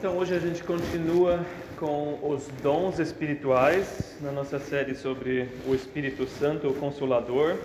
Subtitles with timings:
[0.00, 1.44] Então hoje a gente continua
[1.76, 7.58] com os dons espirituais na nossa série sobre o Espírito Santo, o Consolador.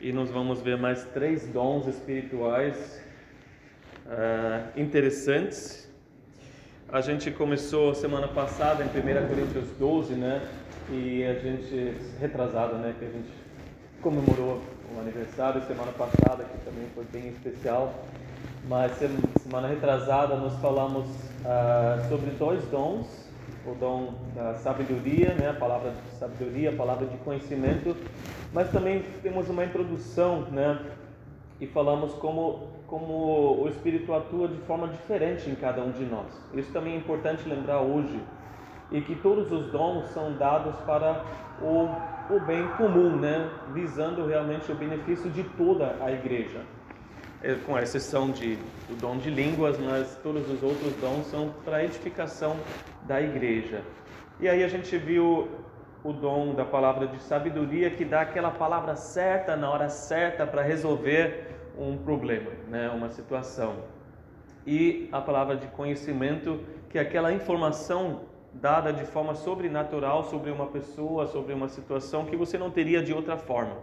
[0.00, 3.02] E nós vamos ver mais três dons espirituais
[4.06, 5.92] uh, interessantes.
[6.88, 10.40] A gente começou semana passada em 1 Coríntios 12, né?
[10.90, 12.94] E a gente, retrasada, né?
[12.98, 13.30] Que a gente
[14.00, 14.62] comemorou
[14.96, 18.06] o aniversário semana passada, que também foi bem especial.
[18.66, 18.92] Mas
[19.42, 23.06] semana retrasada nós falamos uh, sobre dois dons,
[23.66, 27.94] o dom da sabedoria, né, a palavra de sabedoria, a palavra de conhecimento,
[28.54, 30.80] mas também temos uma introdução, né,
[31.60, 36.26] e falamos como como o Espírito atua de forma diferente em cada um de nós.
[36.52, 38.20] Isso também é importante lembrar hoje
[38.92, 41.24] e que todos os dons são dados para
[41.60, 41.88] o,
[42.32, 46.60] o bem comum, né, visando realmente o benefício de toda a igreja.
[47.44, 48.56] É, com exceção de,
[48.88, 52.56] do dom de línguas, mas todos os outros dons são para edificação
[53.02, 53.82] da igreja.
[54.40, 55.50] E aí a gente viu
[56.02, 60.62] o dom da palavra de sabedoria que dá aquela palavra certa na hora certa para
[60.62, 63.74] resolver um problema, né, uma situação.
[64.66, 68.22] E a palavra de conhecimento, que é aquela informação
[68.54, 73.12] dada de forma sobrenatural sobre uma pessoa, sobre uma situação que você não teria de
[73.12, 73.76] outra forma.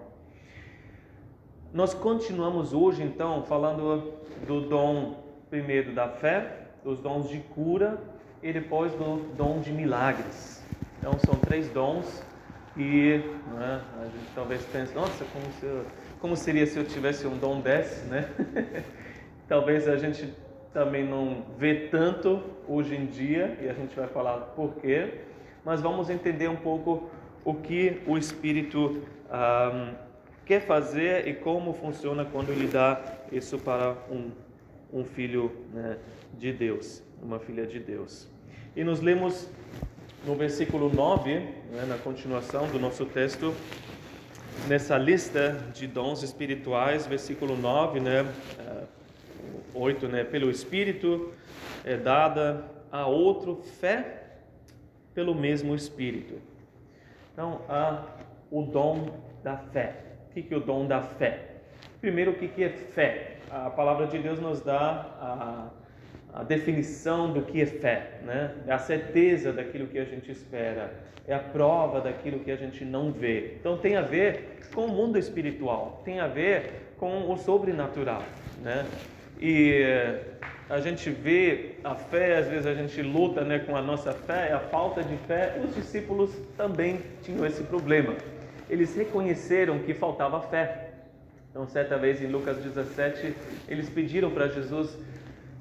[1.74, 4.12] Nós continuamos hoje então falando
[4.46, 7.98] do dom primeiro da fé, dos dons de cura
[8.44, 10.62] e depois do dom de milagres.
[11.00, 12.22] Então são três dons
[12.76, 13.22] e
[13.54, 15.86] né, a gente talvez pense, nossa, como, se eu,
[16.20, 18.30] como seria se eu tivesse um dom desse, né?
[19.48, 20.28] talvez a gente
[20.74, 25.22] também não vê tanto hoje em dia e a gente vai falar por quê,
[25.64, 27.10] mas vamos entender um pouco
[27.46, 30.11] o que o Espírito um,
[30.45, 34.31] quer fazer e como funciona quando ele dá isso para um,
[34.92, 35.97] um filho né,
[36.38, 38.28] de Deus, uma filha de Deus.
[38.75, 39.50] E nos lemos
[40.25, 43.53] no versículo 9, né, na continuação do nosso texto,
[44.68, 48.31] nessa lista de dons espirituais, versículo 9, né,
[49.74, 51.34] 8, é, né, pelo Espírito
[51.84, 54.22] é dada a outro fé
[55.13, 56.35] pelo mesmo Espírito.
[57.34, 58.03] Então, há
[58.51, 60.11] o dom da fé.
[60.31, 61.40] O que é o dom da fé?
[62.00, 63.36] Primeiro, o que é fé?
[63.50, 65.06] A palavra de Deus nos dá
[66.34, 68.56] a, a definição do que é fé, né?
[68.66, 70.94] É a certeza daquilo que a gente espera,
[71.28, 73.58] é a prova daquilo que a gente não vê.
[73.59, 78.24] Então tem a ver com o mundo espiritual, tem a ver com o sobrenatural,
[78.63, 78.86] né?
[79.42, 79.84] E
[80.69, 84.53] a gente vê a fé, às vezes a gente luta né, com a nossa fé,
[84.53, 85.59] a falta de fé.
[85.62, 88.16] Os discípulos também tinham esse problema
[88.72, 90.92] eles reconheceram que faltava fé.
[91.50, 93.36] Então, certa vez em Lucas 17,
[93.68, 94.98] eles pediram para Jesus: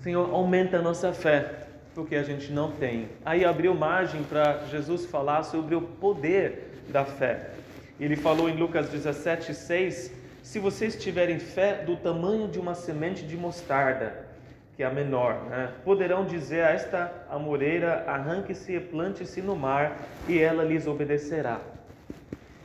[0.01, 3.09] Senhor, aumenta a nossa fé, porque a gente não tem.
[3.25, 7.51] Aí abriu margem para Jesus falar sobre o poder da fé.
[7.99, 10.13] Ele falou em Lucas 17, 6:
[10.45, 14.25] Se vocês tiverem fé do tamanho de uma semente de mostarda,
[14.77, 15.73] que é a menor, né?
[15.85, 21.61] poderão dizer a esta amoreira: arranque-se e plante-se no mar, e ela lhes obedecerá.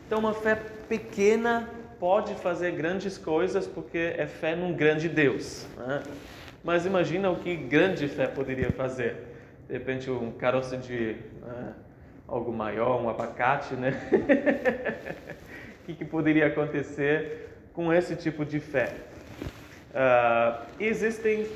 [0.05, 0.55] Então, uma fé
[0.87, 1.67] pequena
[1.99, 5.65] pode fazer grandes coisas porque é fé num grande Deus.
[5.75, 6.03] Né?
[6.63, 9.15] Mas imagina o que grande fé poderia fazer.
[9.67, 11.73] De repente, um caroço de né,
[12.27, 13.99] algo maior, um abacate, né?
[15.81, 18.93] o que, que, poderia acontecer com esse tipo de fé?
[19.89, 21.47] Uh, existem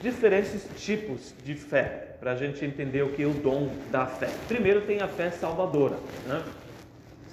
[0.00, 4.28] diferentes tipos de fé para a gente entender o que é o dom da fé.
[4.46, 5.96] Primeiro, tem a fé salvadora.
[6.26, 6.40] Né?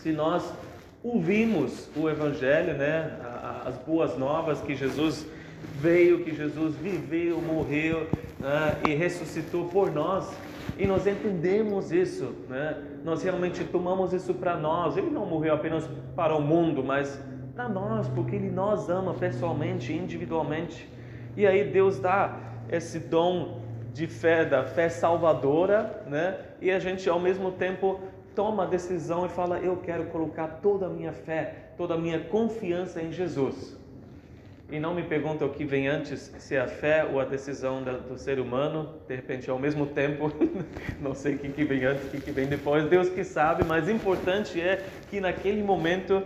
[0.02, 0.54] Se nós
[1.04, 3.18] ouvimos o Evangelho, né,
[3.66, 5.26] as boas novas que Jesus
[5.80, 8.08] veio, que Jesus viveu, morreu
[8.40, 10.32] né, e ressuscitou por nós,
[10.78, 12.78] e nós entendemos isso, né?
[13.04, 14.98] nós realmente tomamos isso para nós.
[14.98, 17.20] Ele não morreu apenas para o mundo, mas
[17.56, 20.88] para nós, porque Ele nos ama pessoalmente, individualmente.
[21.36, 22.38] E aí Deus dá
[22.70, 23.62] esse dom
[23.94, 26.38] de fé, da fé salvadora, né?
[26.62, 28.00] e a gente ao mesmo tempo
[28.38, 32.20] toma a decisão e fala: Eu quero colocar toda a minha fé, toda a minha
[32.20, 33.76] confiança em Jesus.
[34.70, 37.82] E não me pergunta o que vem antes, se é a fé ou a decisão
[37.82, 40.32] do ser humano, de repente ao mesmo tempo,
[41.02, 44.62] não sei o que vem antes, o que vem depois, Deus que sabe, mas importante
[44.62, 46.22] é que naquele momento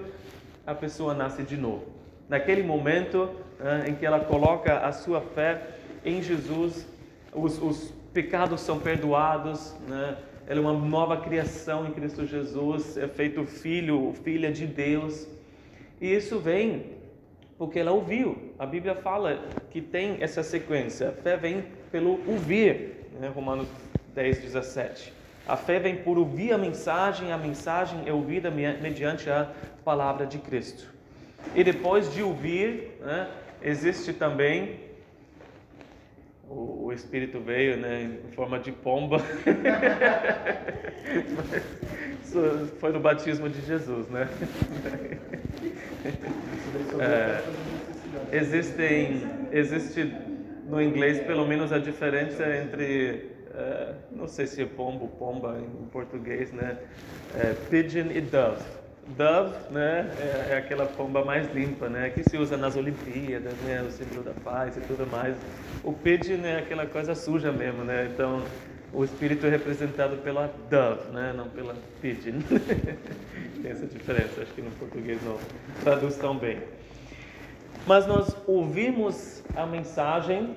[0.65, 1.85] a pessoa nasce de novo.
[2.27, 3.29] Naquele momento
[3.59, 5.61] uh, em que ela coloca a sua fé
[6.03, 6.85] em Jesus,
[7.31, 10.17] os, os pecados são perdoados, né?
[10.51, 15.25] Ela é uma nova criação em Cristo Jesus, é feito filho, filha de Deus.
[16.01, 16.87] E isso vem
[17.57, 18.51] porque ela ouviu.
[18.59, 21.07] A Bíblia fala que tem essa sequência.
[21.07, 23.31] A fé vem pelo ouvir, né?
[23.33, 23.65] Romanos
[24.13, 25.13] 10, 17.
[25.47, 29.49] A fé vem por ouvir a mensagem, a mensagem é ouvida mediante a
[29.85, 30.85] palavra de Cristo.
[31.55, 33.29] E depois de ouvir, né,
[33.61, 34.81] existe também
[36.51, 39.19] o, o Espírito veio né, em forma de pomba.
[42.79, 44.27] foi no batismo de Jesus, né?
[46.99, 47.41] É,
[48.37, 49.21] existem,
[49.51, 50.13] existe
[50.67, 55.85] no inglês pelo menos a diferença entre, é, não sei se é pombo, pomba em
[55.87, 56.77] português, né?
[57.35, 58.80] É, pigeon e dove.
[59.17, 63.81] Dove, né, é, é, aquela pomba mais limpa, né, que se usa nas Olimpíadas, né,
[63.81, 65.35] o símbolo da paz e tudo mais.
[65.83, 68.41] O pigeon é aquela coisa suja mesmo, né, então
[68.93, 72.39] o espírito é representado pela dove, né, não pela pigeon.
[73.61, 75.37] Tem essa diferença, acho que no português não
[75.83, 76.59] traduz tão bem.
[77.85, 80.55] Mas nós ouvimos a mensagem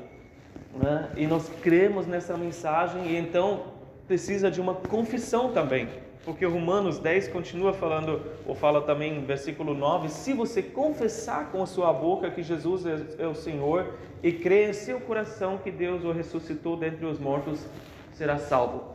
[0.74, 3.74] né, e nós cremos nessa mensagem e então
[4.06, 5.88] precisa de uma confissão também.
[6.24, 11.62] Porque Romanos 10 continua falando, ou fala também em versículo 9: se você confessar com
[11.62, 15.70] a sua boca que Jesus é, é o Senhor e crer em seu coração que
[15.70, 17.66] Deus o ressuscitou dentre os mortos,
[18.14, 18.94] será salvo.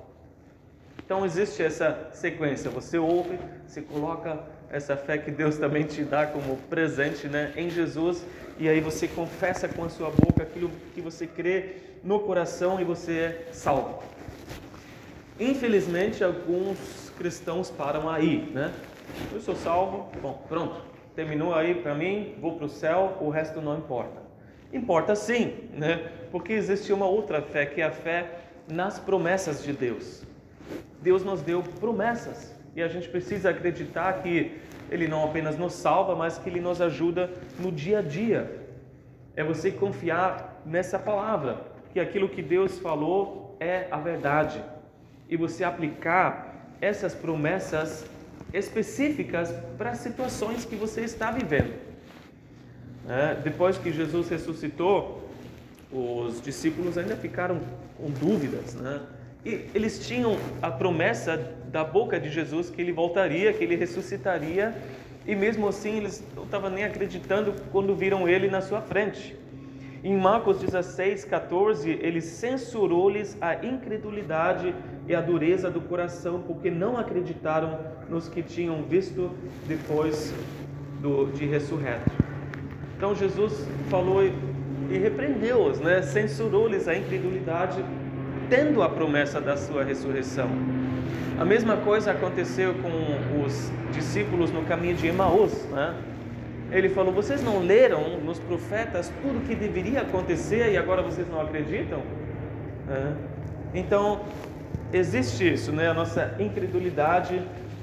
[1.06, 3.38] Então existe essa sequência: você ouve,
[3.68, 4.40] você coloca
[4.72, 8.26] essa fé que Deus também te dá como presente né, em Jesus,
[8.58, 12.84] e aí você confessa com a sua boca aquilo que você crê no coração e
[12.84, 14.04] você é salvo.
[15.40, 18.74] Infelizmente, alguns cristãos param aí, né?
[19.34, 20.82] Eu sou salvo, bom, pronto,
[21.14, 24.22] terminou aí para mim, vou para o céu, o resto não importa.
[24.72, 26.12] Importa sim, né?
[26.32, 28.40] Porque existe uma outra fé, que é a fé
[28.72, 30.24] nas promessas de Deus.
[31.02, 34.58] Deus nos deu promessas e a gente precisa acreditar que
[34.90, 37.30] Ele não apenas nos salva, mas que Ele nos ajuda
[37.60, 38.66] no dia a dia.
[39.36, 44.64] É você confiar nessa palavra, que aquilo que Deus falou é a verdade,
[45.28, 46.49] e você aplicar
[46.82, 48.06] essas promessas
[48.54, 51.74] específicas para situações que você está vivendo.
[53.08, 55.30] É, depois que Jesus ressuscitou,
[55.92, 57.60] os discípulos ainda ficaram
[57.98, 59.02] com dúvidas, né?
[59.44, 61.38] E eles tinham a promessa
[61.72, 64.76] da boca de Jesus que ele voltaria, que ele ressuscitaria,
[65.26, 69.36] e mesmo assim eles não estavam nem acreditando quando viram ele na sua frente.
[70.02, 74.74] Em Marcos 16, 14, ele censurou-lhes a incredulidade
[75.06, 77.78] e a dureza do coração, porque não acreditaram
[78.10, 79.30] nos que tinham visto
[79.68, 80.34] depois
[81.02, 82.10] do, de ressurreto.
[82.96, 86.02] Então Jesus falou e, repreendeu-os, né?
[86.02, 87.84] censurou-lhes a incredulidade,
[88.50, 90.50] tendo a promessa da sua ressurreição.
[91.38, 95.54] A mesma coisa aconteceu com os discípulos no caminho de Emaús.
[95.72, 95.94] Né?
[96.72, 101.28] Ele falou: Vocês não leram nos profetas tudo o que deveria acontecer e agora vocês
[101.28, 102.02] não acreditam?
[102.90, 103.14] É.
[103.74, 104.22] Então,
[104.94, 105.90] existe isso, né?
[105.90, 107.42] a nossa incredulidade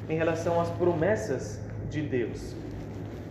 [0.09, 2.57] em relação às promessas de Deus.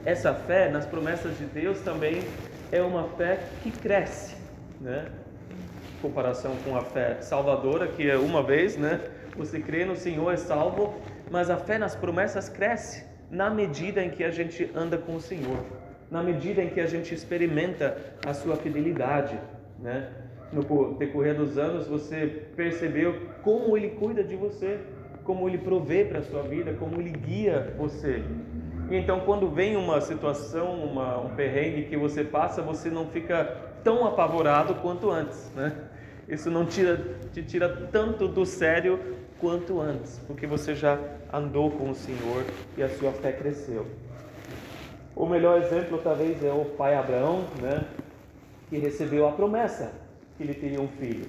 [0.05, 2.23] Essa fé nas promessas de Deus também
[2.71, 4.35] é uma fé que cresce,
[4.79, 5.07] né?
[5.51, 9.01] Em comparação com a fé salvadora, que é uma vez, né?
[9.37, 10.95] Você crê no Senhor é salvo,
[11.31, 15.19] mas a fé nas promessas cresce na medida em que a gente anda com o
[15.19, 15.63] Senhor,
[16.10, 19.38] na medida em que a gente experimenta a sua fidelidade,
[19.79, 20.10] né?
[20.53, 24.79] No decorrer dos anos, você percebeu como Ele cuida de você,
[25.24, 28.24] como Ele provê para a sua vida, como Ele guia você.
[28.89, 33.44] E então, quando vem uma situação, uma, um perrengue que você passa, você não fica
[33.84, 35.75] tão apavorado quanto antes, né?
[36.27, 37.00] Isso não tira,
[37.34, 39.00] te tira tanto do sério
[39.39, 40.98] quanto antes, porque você já
[41.32, 42.46] andou com o Senhor
[42.77, 43.86] e a sua fé cresceu.
[45.15, 47.86] O melhor exemplo talvez é o pai Abraão, né,
[48.70, 49.94] que recebeu a promessa
[50.38, 51.25] que ele teria um filho.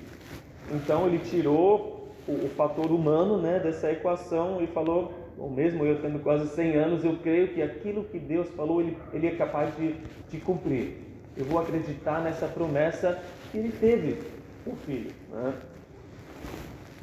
[0.73, 6.01] Então ele tirou o, o fator humano, né, dessa equação e falou, ou mesmo eu
[6.01, 9.75] tendo quase 100 anos, eu creio que aquilo que Deus falou, ele, ele é capaz
[9.77, 9.95] de,
[10.29, 10.99] de cumprir.
[11.37, 13.23] Eu vou acreditar nessa promessa
[13.53, 14.19] que ele teve
[14.67, 15.11] um filho.
[15.31, 15.55] Né?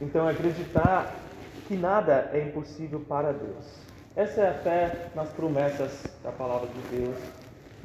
[0.04, 1.16] Então, acreditar
[1.66, 3.66] que nada é impossível para Deus.
[4.16, 7.16] Essa é a fé nas promessas da palavra de Deus,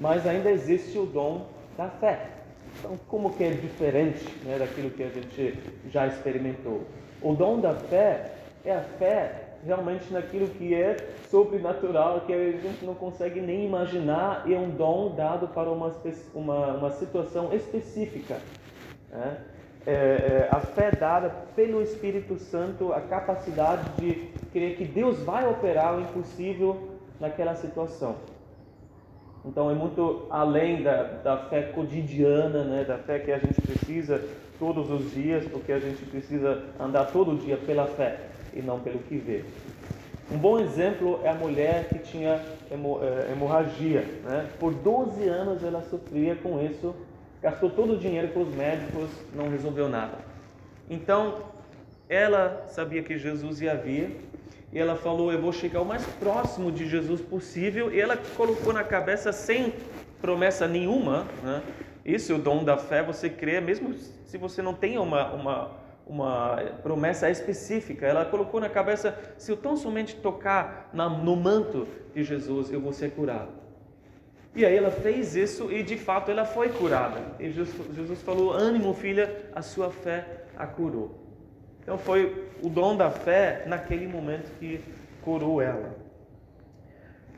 [0.00, 1.46] mas ainda existe o dom
[1.76, 2.26] da fé.
[2.78, 5.58] Então, como que é diferente né, daquilo que a gente
[5.88, 6.82] já experimentou?
[7.22, 8.32] O dom da fé
[8.64, 10.96] é a fé realmente naquilo que é
[11.30, 15.94] sobrenatural, que a gente não consegue nem imaginar, e é um dom dado para uma,
[16.34, 18.38] uma, uma situação específica.
[19.08, 19.38] Né?
[19.86, 25.48] É, é, a fé dada pelo Espírito Santo, a capacidade de crer que Deus vai
[25.48, 28.16] operar o impossível naquela situação.
[29.44, 32.84] Então é muito além da, da fé cotidiana, né?
[32.84, 34.22] da fé que a gente precisa
[34.58, 38.18] todos os dias, porque a gente precisa andar todo dia pela fé
[38.52, 39.44] e não pelo que vê.
[40.30, 44.02] Um bom exemplo é a mulher que tinha eh, hemorragia.
[44.24, 44.46] Né?
[44.60, 46.94] Por 12 anos ela sofria com isso,
[47.42, 50.18] gastou todo o dinheiro com os médicos, não resolveu nada.
[50.90, 51.42] Então,
[52.08, 54.16] ela sabia que Jesus ia vir
[54.72, 57.92] e ela falou: Eu vou chegar o mais próximo de Jesus possível.
[57.92, 59.74] E ela colocou na cabeça, sem
[60.20, 61.62] promessa nenhuma, né?
[62.04, 65.70] isso é o dom da fé, você crê, mesmo se você não tem uma, uma,
[66.06, 68.06] uma promessa específica.
[68.06, 72.80] Ela colocou na cabeça: se eu tão somente tocar na, no manto de Jesus, eu
[72.80, 73.57] vou ser curado.
[74.54, 77.20] E aí ela fez isso e de fato ela foi curada.
[77.38, 80.24] E Jesus, falou: ânimo, filha, a sua fé
[80.56, 81.14] a curou.
[81.82, 84.80] Então foi o dom da fé naquele momento que
[85.22, 85.96] curou ela.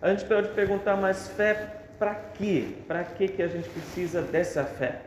[0.01, 2.69] A gente pode perguntar, mas fé para quê?
[2.89, 5.03] Para que que a gente precisa dessa fé?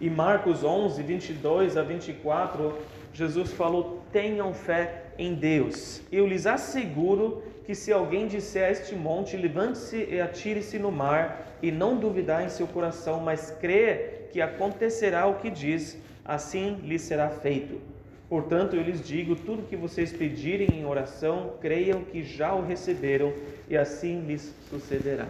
[0.00, 2.76] E Marcos 11, 22 a 24,
[3.12, 6.00] Jesus falou: tenham fé em Deus.
[6.10, 11.58] Eu lhes asseguro que se alguém disser a este monte, levante-se e atire-se no mar,
[11.62, 16.98] e não duvidar em seu coração, mas crer que acontecerá o que diz, assim lhe
[16.98, 17.80] será feito.
[18.28, 23.32] Portanto, eu lhes digo: tudo que vocês pedirem em oração, creiam que já o receberam
[23.68, 25.28] e assim lhes sucederá.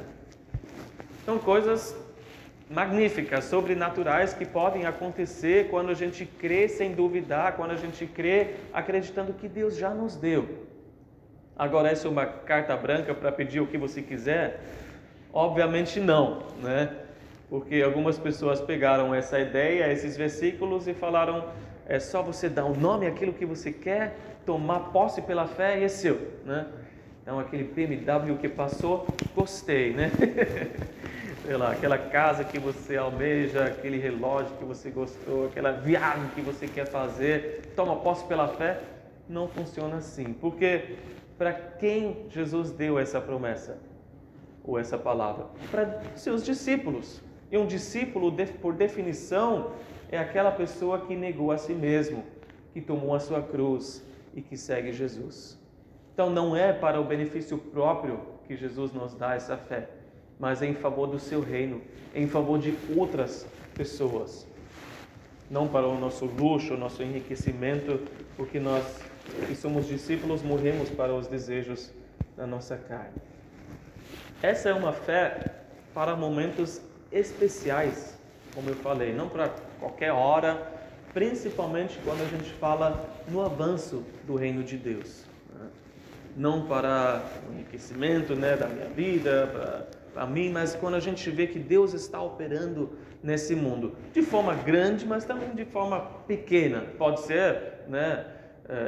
[1.25, 1.95] São coisas
[2.71, 8.55] magníficas, sobrenaturais que podem acontecer quando a gente crê sem duvidar, quando a gente crê
[8.73, 10.49] acreditando que Deus já nos deu.
[11.63, 14.59] Agora, essa é uma carta branca para pedir o que você quiser?
[15.33, 16.93] Obviamente não, né?
[17.49, 21.45] Porque algumas pessoas pegaram essa ideia, esses versículos e falaram
[21.87, 25.79] é só você dar o um nome àquilo que você quer, tomar posse pela fé
[25.79, 26.67] e é seu, né?
[27.23, 30.11] Então aquele BMW que passou, gostei, né?
[31.47, 36.41] Sei lá, aquela casa que você almeja, aquele relógio que você gostou, aquela viagem que
[36.41, 38.81] você quer fazer, toma posse pela fé,
[39.29, 40.33] não funciona assim.
[40.33, 40.97] Porque
[41.39, 43.79] para quem Jesus deu essa promessa
[44.65, 45.47] ou essa palavra?
[45.71, 47.21] Para seus discípulos.
[47.51, 49.73] E um discípulo, por definição,
[50.11, 52.25] é aquela pessoa que negou a si mesmo,
[52.73, 54.03] que tomou a sua cruz
[54.35, 55.59] e que segue Jesus.
[56.15, 59.89] Então não é para o benefício próprio que Jesus nos dá essa fé,
[60.39, 61.81] mas é em favor do seu reino,
[62.15, 64.47] é em favor de outras pessoas.
[65.51, 68.01] Não para o nosso luxo, o nosso enriquecimento,
[68.37, 68.85] porque nós
[69.47, 71.93] que somos discípulos morremos para os desejos
[72.37, 73.15] da nossa carne.
[74.43, 75.63] Essa é uma fé
[75.95, 78.19] para momentos especiais,
[78.55, 80.71] como eu falei, não para qualquer hora,
[81.13, 85.25] principalmente quando a gente fala no avanço do reino de Deus.
[85.55, 85.67] Né?
[86.37, 91.47] Não para o enriquecimento né, da minha vida, para mim, mas quando a gente vê
[91.47, 96.85] que Deus está operando nesse mundo, de forma grande, mas também de forma pequena.
[96.99, 98.27] Pode ser né,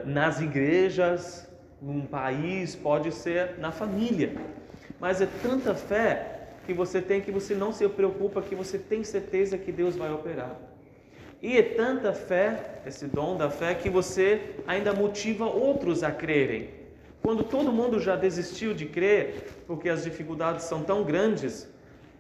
[0.05, 1.49] nas igrejas,
[1.81, 4.33] num país, pode ser na família.
[5.01, 9.05] Mas é tanta fé que você tem que você não se preocupa, que você tem
[9.05, 10.57] certeza que Deus vai operar.
[11.43, 16.71] E é tanta fé, esse dom da fé, que você ainda motiva outros a crerem.
[17.21, 21.69] Quando todo mundo já desistiu de crer, porque as dificuldades são tão grandes,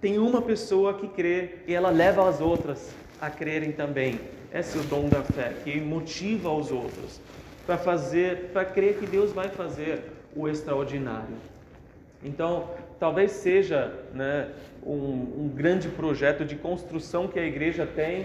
[0.00, 4.20] tem uma pessoa que crê e ela leva as outras a crerem também.
[4.52, 7.20] Esse é o dom da fé, que motiva os outros
[7.66, 11.36] para fazer, para crer que Deus vai fazer o extraordinário.
[12.22, 14.50] Então, talvez seja né,
[14.84, 18.24] um, um grande projeto de construção que a igreja tem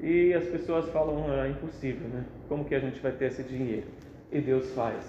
[0.00, 2.24] e as pessoas falam, ah, é impossível, né?
[2.48, 3.86] Como que a gente vai ter esse dinheiro?
[4.32, 5.04] E Deus faz.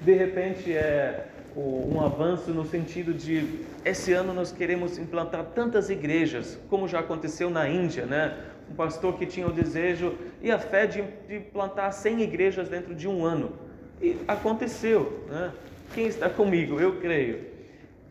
[0.00, 6.58] De repente é um avanço no sentido de esse ano nós queremos implantar tantas igrejas,
[6.68, 8.36] como já aconteceu na Índia, né?
[8.70, 12.94] Um pastor que tinha o desejo e a fé de, de plantar 100 igrejas dentro
[12.94, 13.52] de um ano.
[14.00, 15.52] E aconteceu, né?
[15.92, 16.80] Quem está comigo?
[16.80, 17.46] Eu creio.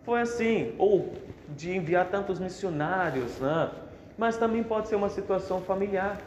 [0.03, 0.73] Foi assim.
[0.77, 1.13] Ou
[1.55, 3.71] de enviar tantos missionários, né?
[4.19, 6.19] mas também pode ser uma situação familiar,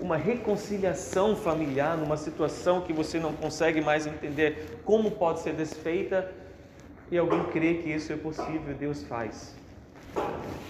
[0.00, 6.28] uma reconciliação familiar, numa situação que você não consegue mais entender como pode ser desfeita
[7.12, 9.54] e alguém crê que isso é possível, Deus faz.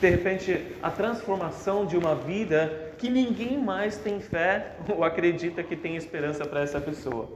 [0.01, 5.77] De repente, a transformação de uma vida que ninguém mais tem fé ou acredita que
[5.77, 7.29] tem esperança para essa pessoa,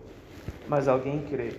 [0.66, 1.52] mas alguém crê.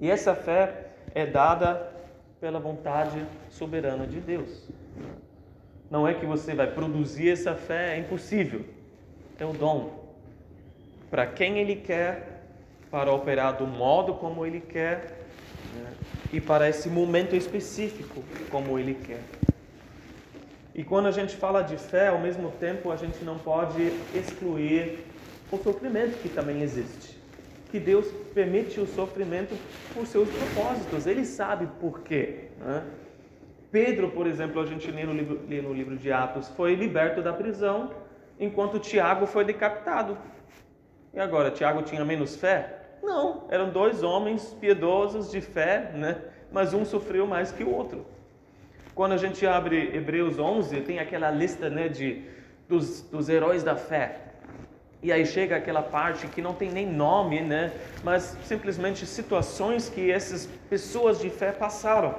[0.00, 1.92] E essa fé é dada
[2.40, 4.68] pela vontade soberana de Deus.
[5.90, 8.64] Não é que você vai produzir essa fé, é impossível.
[9.38, 10.08] É o dom.
[11.10, 12.42] Para quem Ele quer,
[12.90, 15.18] para operar do modo como Ele quer
[15.74, 15.92] né?
[16.32, 19.39] e para esse momento específico como Ele quer.
[20.74, 25.04] E quando a gente fala de fé, ao mesmo tempo a gente não pode excluir
[25.50, 27.18] o sofrimento que também existe.
[27.70, 29.56] Que Deus permite o sofrimento
[29.92, 32.48] por seus propósitos, Ele sabe por quê.
[32.58, 32.84] Né?
[33.70, 37.22] Pedro, por exemplo, a gente lê no, livro, lê no livro de Atos, foi liberto
[37.22, 37.90] da prisão,
[38.38, 40.18] enquanto Tiago foi decapitado.
[41.14, 42.76] E agora, Tiago tinha menos fé?
[43.02, 46.22] Não, eram dois homens piedosos de fé, né?
[46.52, 48.04] mas um sofreu mais que o outro.
[49.00, 52.22] Quando a gente abre Hebreus 11, tem aquela lista né, de,
[52.68, 54.18] dos, dos heróis da fé.
[55.02, 57.72] E aí chega aquela parte que não tem nem nome, né?
[58.04, 62.14] mas simplesmente situações que essas pessoas de fé passaram.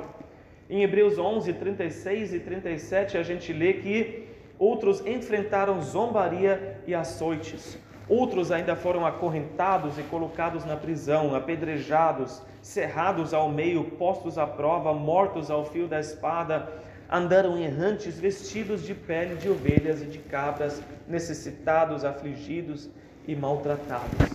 [0.68, 7.78] Em Hebreus 11, 36 e 37, a gente lê que outros enfrentaram zombaria e açoites.
[8.08, 14.94] Outros ainda foram acorrentados e colocados na prisão, apedrejados, cerrados ao meio, postos à prova,
[14.94, 16.68] mortos ao fio da espada,
[17.10, 22.90] andaram errantes, vestidos de pele de ovelhas e de cabras, necessitados, afligidos
[23.28, 24.30] e maltratados.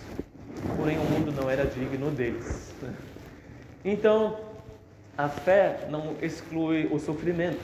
[0.76, 2.74] Porém, o mundo não era digno deles.
[3.84, 4.38] Então,
[5.16, 7.60] a fé não exclui o sofrimento.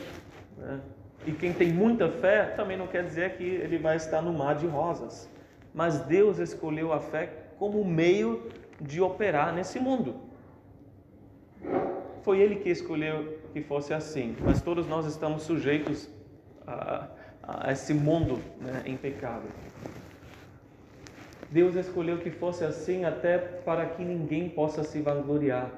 [0.56, 0.80] Né?
[1.26, 4.56] E quem tem muita fé também não quer dizer que ele vai estar no mar
[4.56, 5.28] de rosas
[5.74, 8.50] mas Deus escolheu a fé como meio
[8.80, 10.16] de operar nesse mundo.
[12.22, 16.08] Foi Ele que escolheu que fosse assim, mas todos nós estamos sujeitos
[16.66, 17.08] a,
[17.42, 19.44] a esse mundo né, em pecado.
[21.50, 25.70] Deus escolheu que fosse assim até para que ninguém possa se vangloriar.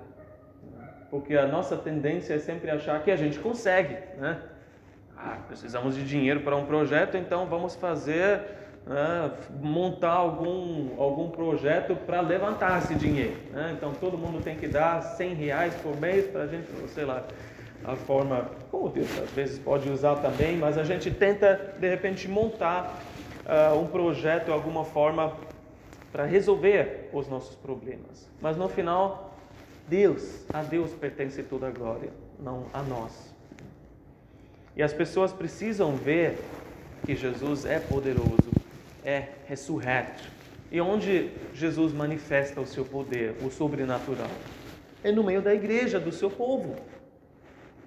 [1.10, 4.40] Porque a nossa tendência é sempre achar que a gente consegue, né?
[5.16, 8.40] Ah, precisamos de dinheiro para um projeto, então vamos fazer
[8.86, 13.36] né, montar algum, algum projeto para levantar esse dinheiro.
[13.50, 13.74] Né?
[13.76, 17.24] Então todo mundo tem que dar 100 reais por mês para a gente, sei lá,
[17.84, 22.26] a forma, como Deus às vezes pode usar também, mas a gente tenta de repente
[22.28, 22.98] montar
[23.44, 25.34] uh, um projeto, alguma forma
[26.10, 28.28] para resolver os nossos problemas.
[28.40, 29.36] Mas no final,
[29.86, 33.34] Deus, a Deus pertence toda a glória, não a nós.
[34.76, 36.38] E as pessoas precisam ver
[37.04, 38.53] que Jesus é poderoso
[39.04, 40.22] é ressurreto.
[40.70, 44.30] E onde Jesus manifesta o seu poder, o sobrenatural?
[45.02, 46.74] É no meio da igreja, do seu povo.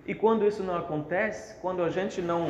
[0.06, 2.50] E quando isso não acontece, quando a gente não,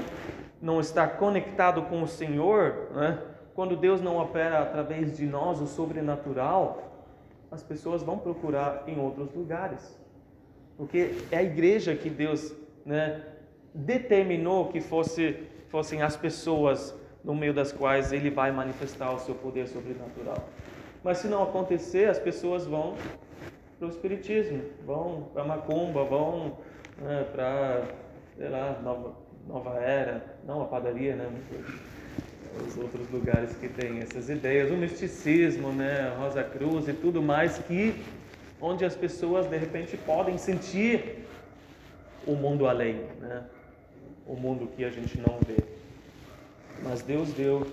[0.62, 3.20] não está conectado com o Senhor, né?
[3.56, 6.88] quando Deus não opera através de nós o sobrenatural,
[7.50, 9.98] as pessoas vão procurar em outros lugares.
[10.78, 12.54] Porque é a igreja que Deus
[12.86, 13.24] né,
[13.74, 16.94] determinou que fosse, fossem as pessoas
[17.28, 20.48] no meio das quais ele vai manifestar o seu poder sobrenatural.
[21.04, 22.96] Mas se não acontecer, as pessoas vão
[23.78, 26.58] para o espiritismo, vão para macumba, vão
[26.98, 27.84] né, para,
[28.38, 29.14] sei lá, nova,
[29.46, 31.30] nova era, não a padaria, né?
[32.66, 37.60] Os outros lugares que tem essas ideias, o misticismo, né, Rosa Cruz e tudo mais
[37.60, 38.06] que
[38.62, 41.28] onde as pessoas de repente podem sentir
[42.26, 43.44] o mundo além, né?
[44.26, 45.77] O mundo que a gente não vê
[46.84, 47.66] mas Deus deu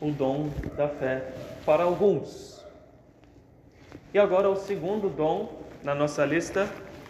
[0.00, 1.32] o dom da fé
[1.64, 2.64] para alguns.
[4.12, 6.68] E agora o segundo dom na nossa lista,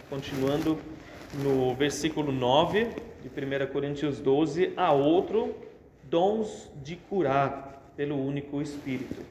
[0.09, 0.77] continuando
[1.43, 2.85] no versículo 9
[3.21, 5.55] de 1 Coríntios 12, há outro
[6.03, 9.21] dons de curar pelo único Espírito.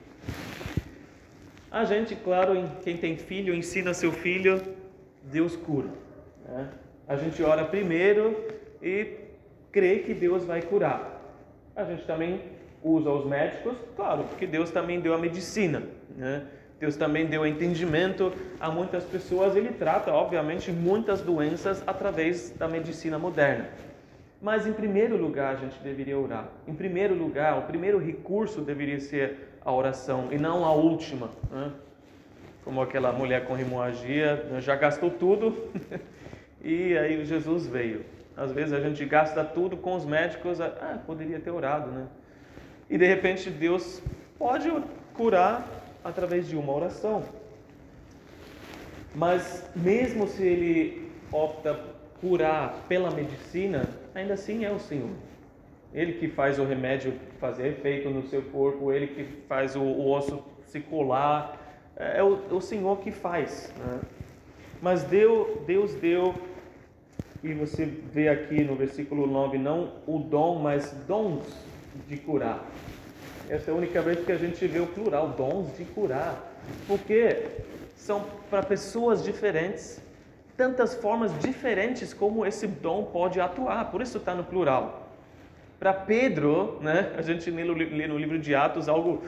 [1.71, 4.63] A gente, claro, quem tem filho, ensina seu filho,
[5.23, 5.89] Deus cura.
[6.47, 6.71] Né?
[7.07, 8.37] A gente ora primeiro
[8.83, 9.17] e
[9.71, 11.18] crê que Deus vai curar
[11.79, 12.41] a gente também
[12.83, 15.83] usa os médicos, claro, porque Deus também deu a medicina,
[16.17, 16.43] né?
[16.81, 23.19] Deus também deu entendimento a muitas pessoas, ele trata, obviamente, muitas doenças através da medicina
[23.19, 23.69] moderna.
[24.41, 26.49] Mas, em primeiro lugar, a gente deveria orar.
[26.69, 31.31] Em primeiro lugar, o primeiro recurso deveria ser a oração e não a última.
[31.51, 31.73] Né?
[32.65, 34.61] Como aquela mulher com hemorragia, né?
[34.61, 35.57] já gastou tudo
[36.63, 38.05] e aí Jesus veio.
[38.39, 42.07] Às vezes a gente gasta tudo com os médicos, ah, poderia ter orado, né?
[42.89, 44.01] E de repente Deus
[44.39, 44.73] pode
[45.13, 45.67] curar
[46.05, 47.25] através de uma oração.
[49.13, 51.81] Mas mesmo se ele opta
[52.21, 55.11] curar pela medicina, ainda assim é o Senhor.
[55.93, 60.13] Ele que faz o remédio fazer efeito no seu corpo, ele que faz o, o
[60.13, 61.59] osso se colar,
[61.97, 63.75] é o, o Senhor que faz.
[63.77, 64.01] Né?
[64.81, 66.35] Mas Deus, Deus deu
[67.43, 71.47] e você vê aqui no versículo 9, não o dom, mas dons
[72.09, 72.65] de curar.
[73.49, 76.37] Essa é a única vez que a gente vê o plural, dons de curar.
[76.87, 77.47] Porque
[77.97, 80.01] são para pessoas diferentes,
[80.57, 85.09] tantas formas diferentes como esse dom pode atuar, por isso está no plural.
[85.79, 89.23] Para Pedro, né, a gente lê no livro de Atos algo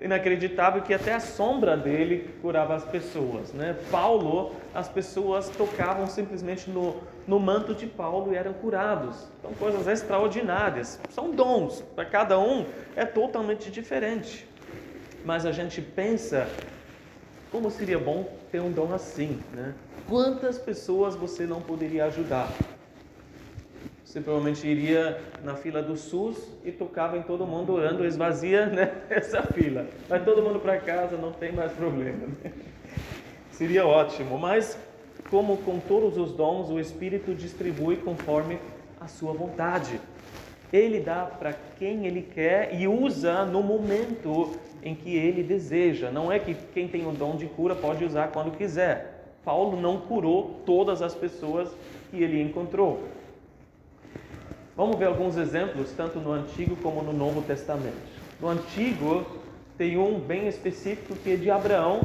[0.00, 3.52] inacreditável que até a sombra dele curava as pessoas.
[3.52, 3.76] Né?
[3.90, 9.26] Paulo, as pessoas tocavam simplesmente no, no manto de Paulo e eram curados.
[9.40, 14.46] São coisas extraordinárias, são dons, para cada um é totalmente diferente.
[15.24, 16.46] Mas a gente pensa,
[17.50, 19.40] como seria bom ter um dom assim?
[19.52, 19.74] Né?
[20.08, 22.48] Quantas pessoas você não poderia ajudar?
[24.16, 29.02] Você provavelmente iria na fila do SUS e tocava em todo mundo orando, esvazia né,
[29.10, 29.86] essa fila.
[30.08, 32.26] Vai todo mundo para casa, não tem mais problema.
[32.42, 32.52] Né?
[33.50, 34.78] Seria ótimo, mas
[35.28, 38.58] como com todos os dons, o Espírito distribui conforme
[38.98, 40.00] a sua vontade.
[40.72, 46.10] Ele dá para quem ele quer e usa no momento em que ele deseja.
[46.10, 49.34] Não é que quem tem o dom de cura pode usar quando quiser.
[49.44, 51.70] Paulo não curou todas as pessoas
[52.10, 53.15] que ele encontrou.
[54.76, 57.96] Vamos ver alguns exemplos, tanto no Antigo como no Novo Testamento.
[58.38, 59.24] No Antigo,
[59.78, 62.02] tem um bem específico que é de Abraão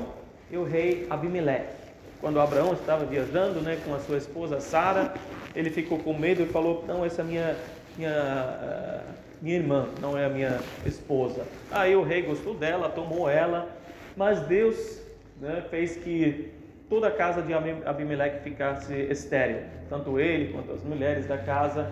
[0.49, 1.73] e o rei Abimeleque.
[2.21, 5.13] Quando Abraão estava viajando né, com a sua esposa Sara,
[5.53, 7.57] ele ficou com medo e falou: Não, essa é minha,
[7.97, 11.43] minha, uh, minha irmã, não é a minha esposa.
[11.69, 13.67] Aí o rei gostou dela, tomou ela,
[14.15, 15.01] mas Deus
[15.41, 16.53] né, fez que
[16.87, 21.91] toda a casa de Abimeleque ficasse estéril, tanto ele quanto as mulheres da casa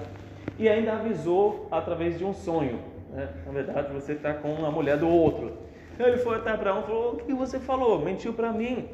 [0.60, 2.80] e ainda avisou através de um sonho.
[3.12, 3.30] Né?
[3.46, 5.54] Na verdade, você está com a mulher do outro.
[5.98, 8.00] Ele foi até Abraão e falou: O que você falou?
[8.00, 8.88] Mentiu para mim.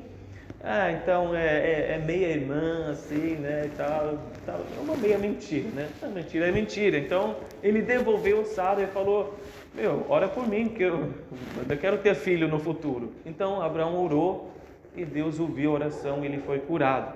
[0.63, 3.65] Ah, então é, é, é, meia irmã, assim, né?
[3.65, 4.59] E tal, tal.
[4.77, 5.89] É uma meia mentira, né?
[6.01, 6.97] É mentira, é mentira.
[6.97, 9.35] Então ele devolveu o Sara e falou:
[9.73, 11.13] Meu, ora por mim, que eu,
[11.69, 13.11] eu quero ter filho no futuro.
[13.25, 14.51] Então Abraão orou
[14.95, 17.13] e Deus ouviu a oração e ele foi curado.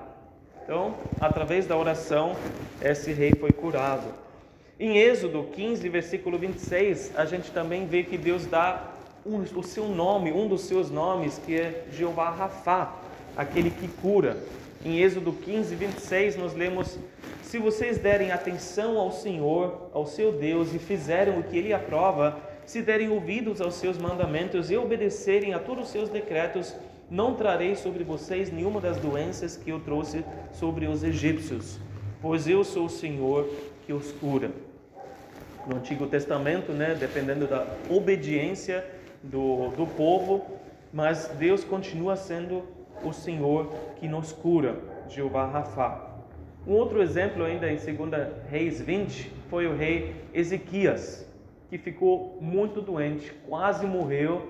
[0.64, 2.36] Então, através da oração,
[2.80, 4.29] esse rei foi curado.
[4.82, 8.94] Em Êxodo 15, versículo 26, a gente também vê que Deus dá
[9.26, 12.96] o seu nome, um dos seus nomes, que é Jeová Rafá,
[13.36, 14.38] aquele que cura.
[14.86, 16.98] Em Êxodo 15, 26, nós lemos:
[17.44, 22.40] Se vocês derem atenção ao Senhor, ao seu Deus, e fizerem o que ele aprova,
[22.66, 26.74] se derem ouvidos aos seus mandamentos e obedecerem a todos os seus decretos,
[27.12, 31.78] não trarei sobre vocês nenhuma das doenças que eu trouxe sobre os egípcios,
[32.22, 33.46] pois eu sou o Senhor
[33.86, 34.69] que os cura
[35.68, 38.86] no Antigo Testamento, né, dependendo da obediência
[39.24, 40.46] do, do povo,
[40.92, 42.64] mas Deus continua sendo
[43.04, 46.10] o Senhor que nos cura, Jeová Rafa.
[46.68, 47.88] Um outro exemplo ainda em 2
[48.50, 51.26] Reis 20 foi o rei Ezequias,
[51.70, 54.50] que ficou muito doente, quase morreu,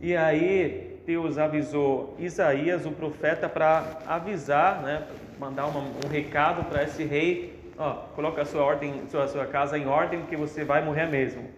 [0.00, 5.06] e aí Deus avisou Isaías, o profeta, para avisar, né,
[5.38, 9.86] mandar um recado para esse rei ó, coloca a sua ordem, sua, sua casa em
[9.86, 11.48] ordem, que você vai morrer mesmo.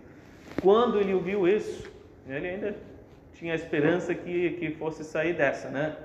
[0.62, 1.90] Quando ele ouviu isso,
[2.28, 2.76] ele ainda
[3.35, 5.96] tinha esperança que, que fosse sair dessa, né?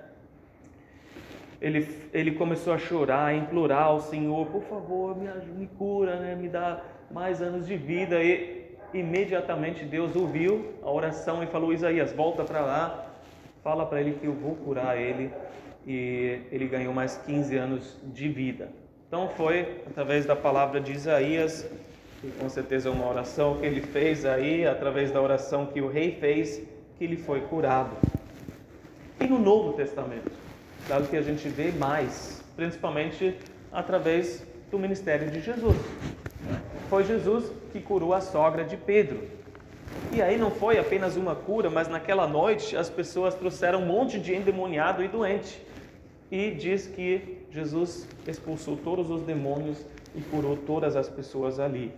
[1.61, 6.35] Ele, ele começou a chorar, a implorar ao Senhor, por favor, me, me cura, né?
[6.35, 8.21] me dá mais anos de vida.
[8.23, 13.07] E imediatamente Deus ouviu a oração e falou: Isaías, volta para lá,
[13.63, 15.31] fala para ele que eu vou curar ele.
[15.85, 18.69] E ele ganhou mais 15 anos de vida.
[19.07, 21.65] Então foi através da palavra de Isaías,
[22.19, 25.87] que com certeza é uma oração que ele fez aí, através da oração que o
[25.87, 26.61] rei fez,
[26.97, 27.95] que ele foi curado.
[29.21, 30.29] E no Novo Testamento,
[30.89, 33.37] dado que a gente vê mais, principalmente
[33.71, 35.77] através do ministério de Jesus.
[36.89, 39.21] Foi Jesus que curou a sogra de Pedro.
[40.11, 44.19] E aí não foi apenas uma cura, mas naquela noite as pessoas trouxeram um monte
[44.19, 45.61] de endemoniado e doente.
[46.29, 51.93] E diz que Jesus expulsou todos os demônios e curou todas as pessoas ali.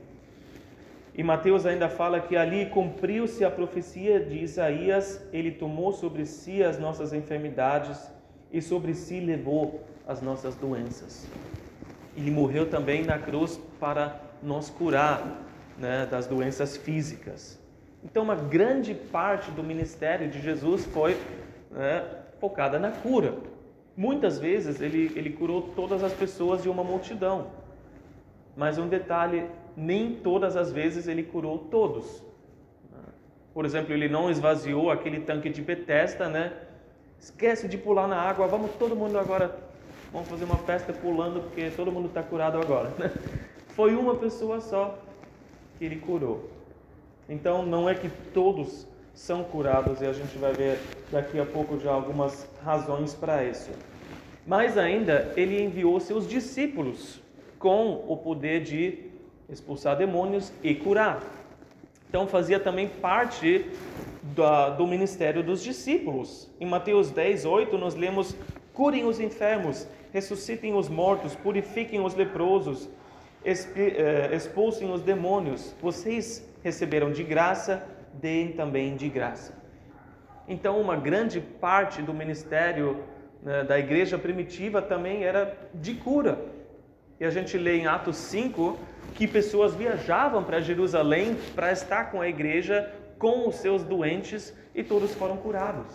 [1.15, 6.63] E Mateus ainda fala que ali cumpriu-se a profecia de Isaías, ele tomou sobre si
[6.63, 8.09] as nossas enfermidades
[8.51, 11.27] e sobre si levou as nossas doenças.
[12.15, 15.43] Ele morreu também na cruz para nos curar
[15.77, 17.59] né, das doenças físicas.
[18.03, 21.17] Então, uma grande parte do ministério de Jesus foi
[21.69, 22.05] né,
[22.39, 23.35] focada na cura.
[23.99, 27.47] Muitas vezes ele, ele curou todas as pessoas de uma multidão.
[28.55, 32.23] Mas um detalhe: nem todas as vezes ele curou todos.
[33.53, 36.53] Por exemplo, ele não esvaziou aquele tanque de Betesda, né?
[37.19, 39.53] Esquece de pular na água, vamos todo mundo agora,
[40.13, 42.93] vamos fazer uma festa pulando porque todo mundo está curado agora.
[42.97, 43.12] Né?
[43.75, 44.97] Foi uma pessoa só
[45.77, 46.49] que ele curou.
[47.27, 50.79] Então não é que todos são curados e a gente vai ver
[51.12, 53.69] daqui a pouco já algumas razões para isso.
[54.49, 57.21] Mais ainda, ele enviou seus discípulos
[57.59, 58.97] com o poder de
[59.47, 61.21] expulsar demônios e curar.
[62.09, 63.67] Então fazia também parte
[64.75, 66.49] do ministério dos discípulos.
[66.59, 68.35] Em Mateus 10, 8, nós lemos:
[68.73, 72.89] curem os enfermos, ressuscitem os mortos, purifiquem os leprosos,
[73.45, 75.75] eh, expulsem os demônios.
[75.79, 79.53] Vocês receberam de graça, deem também de graça.
[80.47, 83.03] Então, uma grande parte do ministério
[83.43, 86.39] né, da igreja primitiva também era de cura.
[87.19, 88.78] E a gente lê em Atos 5
[89.15, 94.84] que pessoas viajavam para Jerusalém para estar com a igreja, com os seus doentes, e
[94.84, 95.93] todos foram curados.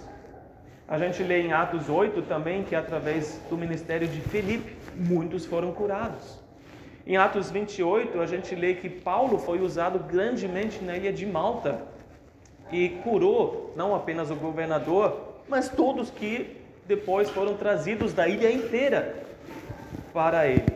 [0.86, 5.72] A gente lê em Atos 8 também que através do ministério de Felipe, muitos foram
[5.72, 6.38] curados.
[7.06, 11.82] Em Atos 28, a gente lê que Paulo foi usado grandemente na ilha de Malta
[12.70, 19.16] e curou não apenas o governador, mas todos que depois foram trazidos da ilha inteira
[20.12, 20.74] para ele.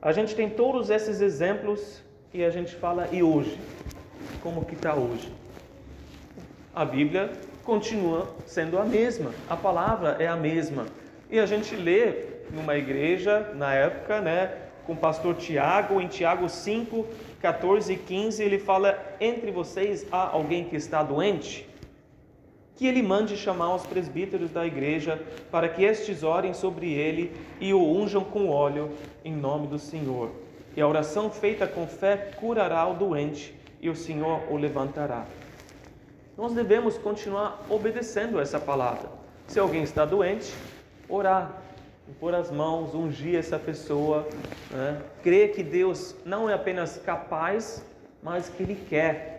[0.00, 2.02] A gente tem todos esses exemplos
[2.34, 3.58] e a gente fala, e hoje?
[4.42, 5.32] Como que está hoje?
[6.74, 7.30] A Bíblia
[7.62, 10.86] continua sendo a mesma, a palavra é a mesma.
[11.30, 14.52] E a gente lê numa igreja, na época, né,
[14.86, 17.06] com o pastor Tiago, em Tiago 5,
[17.40, 21.68] 14 e 15, ele fala: Entre vocês há alguém que está doente?
[22.76, 27.72] Que ele mande chamar os presbíteros da igreja, para que estes orem sobre ele e
[27.72, 28.90] o unjam com óleo,
[29.24, 30.30] em nome do Senhor.
[30.76, 35.26] E a oração feita com fé curará o doente, e o Senhor o levantará.
[36.36, 39.10] Nós devemos continuar obedecendo essa palavra.
[39.46, 40.52] Se alguém está doente,
[41.08, 41.62] orar,
[42.18, 44.26] pôr as mãos, ungir essa pessoa,
[44.70, 45.00] né?
[45.22, 47.84] crer que Deus não é apenas capaz,
[48.22, 49.31] mas que Ele quer.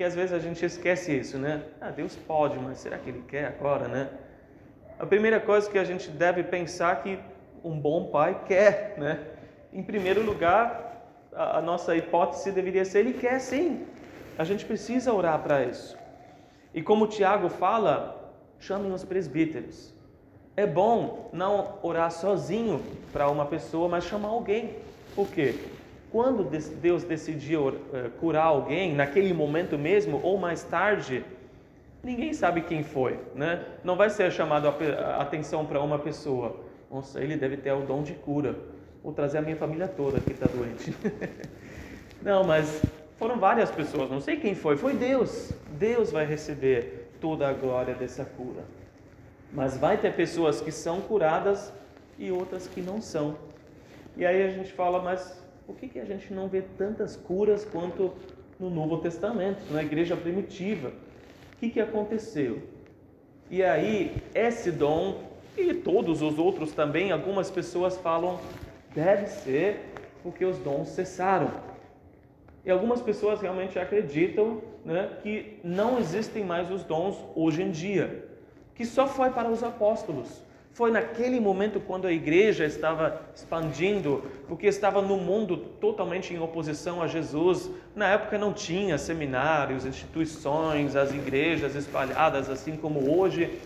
[0.00, 1.62] Que às vezes a gente esquece isso, né?
[1.78, 4.08] Ah, Deus pode, mas será que Ele quer agora, né?
[4.98, 7.18] A primeira coisa que a gente deve pensar que
[7.62, 9.22] um bom pai quer, né?
[9.70, 13.86] Em primeiro lugar, a, a nossa hipótese deveria ser: Ele quer sim.
[14.38, 15.98] A gente precisa orar para isso.
[16.72, 19.94] E como o Tiago fala, chamem os presbíteros.
[20.56, 24.78] É bom não orar sozinho para uma pessoa, mas chamar alguém.
[25.14, 25.79] Por quê?
[26.10, 31.24] Quando Deus decidiu eh, curar alguém, naquele momento mesmo ou mais tarde,
[32.02, 33.64] ninguém sabe quem foi, né?
[33.84, 36.56] Não vai ser chamado a atenção para uma pessoa.
[36.90, 38.56] Nossa, ele deve ter o dom de cura.
[39.04, 40.92] Vou trazer a minha família toda que está doente.
[42.20, 42.82] não, mas
[43.16, 45.54] foram várias pessoas, não sei quem foi, foi Deus.
[45.78, 48.64] Deus vai receber toda a glória dessa cura.
[49.52, 51.72] Mas vai ter pessoas que são curadas
[52.18, 53.36] e outras que não são.
[54.16, 57.64] E aí a gente fala, mas por que, que a gente não vê tantas curas
[57.64, 58.12] quanto
[58.58, 60.88] no Novo Testamento, na igreja primitiva?
[60.88, 62.60] O que, que aconteceu?
[63.48, 65.22] E aí, esse dom,
[65.56, 68.40] e todos os outros também, algumas pessoas falam,
[68.92, 69.92] deve ser
[70.24, 71.52] porque os dons cessaram.
[72.64, 78.28] E algumas pessoas realmente acreditam né, que não existem mais os dons hoje em dia
[78.74, 80.42] que só foi para os apóstolos.
[80.72, 87.02] Foi naquele momento quando a igreja estava expandindo, porque estava no mundo totalmente em oposição
[87.02, 87.68] a Jesus.
[87.94, 93.58] Na época não tinha seminários, instituições, as igrejas espalhadas assim como hoje.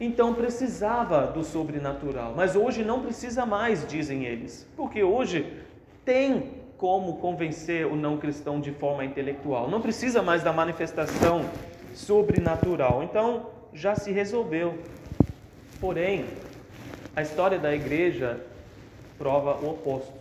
[0.00, 5.58] Então precisava do sobrenatural, mas hoje não precisa mais, dizem eles, porque hoje
[6.04, 11.44] tem como convencer o não cristão de forma intelectual, não precisa mais da manifestação
[11.94, 13.02] sobrenatural.
[13.02, 14.78] Então, já se resolveu.
[15.80, 16.26] Porém,
[17.16, 18.38] a história da igreja
[19.16, 20.20] prova o oposto.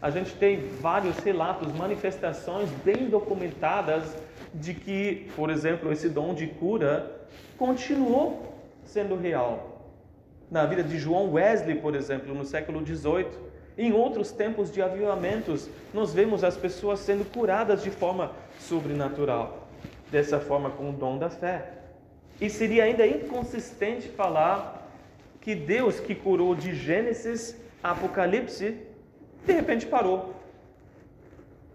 [0.00, 4.04] A gente tem vários relatos, manifestações bem documentadas
[4.54, 7.10] de que, por exemplo, esse dom de cura
[7.58, 8.54] continuou
[8.84, 9.86] sendo real.
[10.50, 13.26] Na vida de João Wesley, por exemplo, no século XVIII,
[13.76, 19.68] em outros tempos de avivamentos, nós vemos as pessoas sendo curadas de forma sobrenatural,
[20.10, 21.79] dessa forma com o dom da fé.
[22.40, 24.88] E seria ainda inconsistente falar
[25.40, 28.76] que Deus que curou de Gênesis a Apocalipse,
[29.44, 30.34] de repente parou.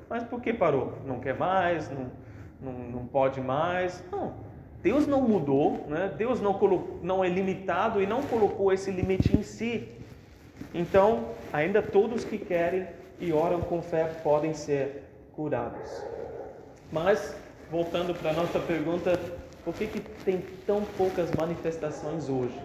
[0.10, 0.93] Mas por que parou?
[1.06, 1.89] Não quer mais?
[1.89, 2.12] Não,
[2.62, 4.04] não, não pode mais?
[4.12, 4.34] Não.
[4.82, 6.13] Deus não mudou, né?
[6.15, 9.89] Deus não, colocou, não é limitado e não colocou esse limite em si.
[10.73, 12.88] Então, ainda todos que querem
[13.19, 15.04] e oram com fé podem ser
[15.36, 15.89] curados.
[16.91, 17.36] Mas,
[17.71, 19.19] voltando para a nossa pergunta
[19.65, 22.58] por que, que tem tão poucas manifestações hoje?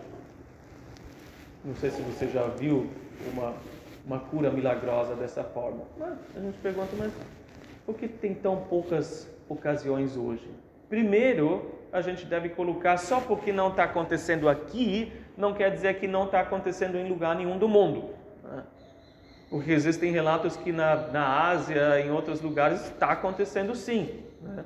[1.64, 2.90] Não sei se você já viu
[3.32, 3.54] uma,
[4.06, 5.84] uma cura milagrosa dessa forma.
[5.98, 7.10] Mas a gente pergunta, mas
[7.86, 10.46] por que tem tão poucas ocasiões hoje?
[10.90, 16.06] Primeiro, a gente deve colocar só porque não está acontecendo aqui, não quer dizer que
[16.06, 18.10] não está acontecendo em lugar nenhum do mundo.
[19.48, 24.22] Porque existem relatos que na, na Ásia, em outros lugares, está acontecendo sim.
[24.40, 24.64] Né?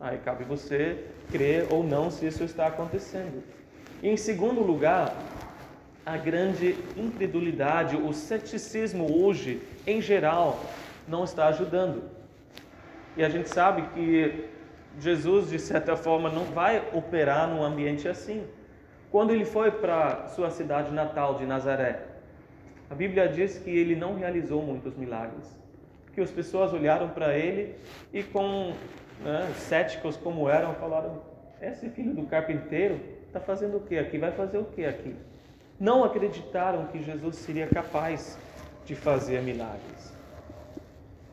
[0.00, 3.42] Aí cabe você crer ou não se isso está acontecendo.
[4.02, 5.14] E em segundo lugar,
[6.06, 10.58] a grande incredulidade, o ceticismo hoje, em geral,
[11.06, 12.02] não está ajudando.
[13.14, 14.48] E a gente sabe que
[14.98, 18.46] Jesus, de certa forma, não vai operar num ambiente assim.
[19.10, 22.06] Quando ele foi para sua cidade natal de Nazaré,
[22.88, 25.58] a Bíblia diz que ele não realizou muitos milagres.
[26.14, 27.76] Que as pessoas olharam para ele
[28.12, 28.72] e, com
[29.22, 31.22] né, céticos como eram, falaram:
[31.60, 34.18] Esse filho do carpinteiro está fazendo o que aqui?
[34.18, 35.14] Vai fazer o que aqui?
[35.78, 38.38] Não acreditaram que Jesus seria capaz
[38.84, 40.14] de fazer milagres.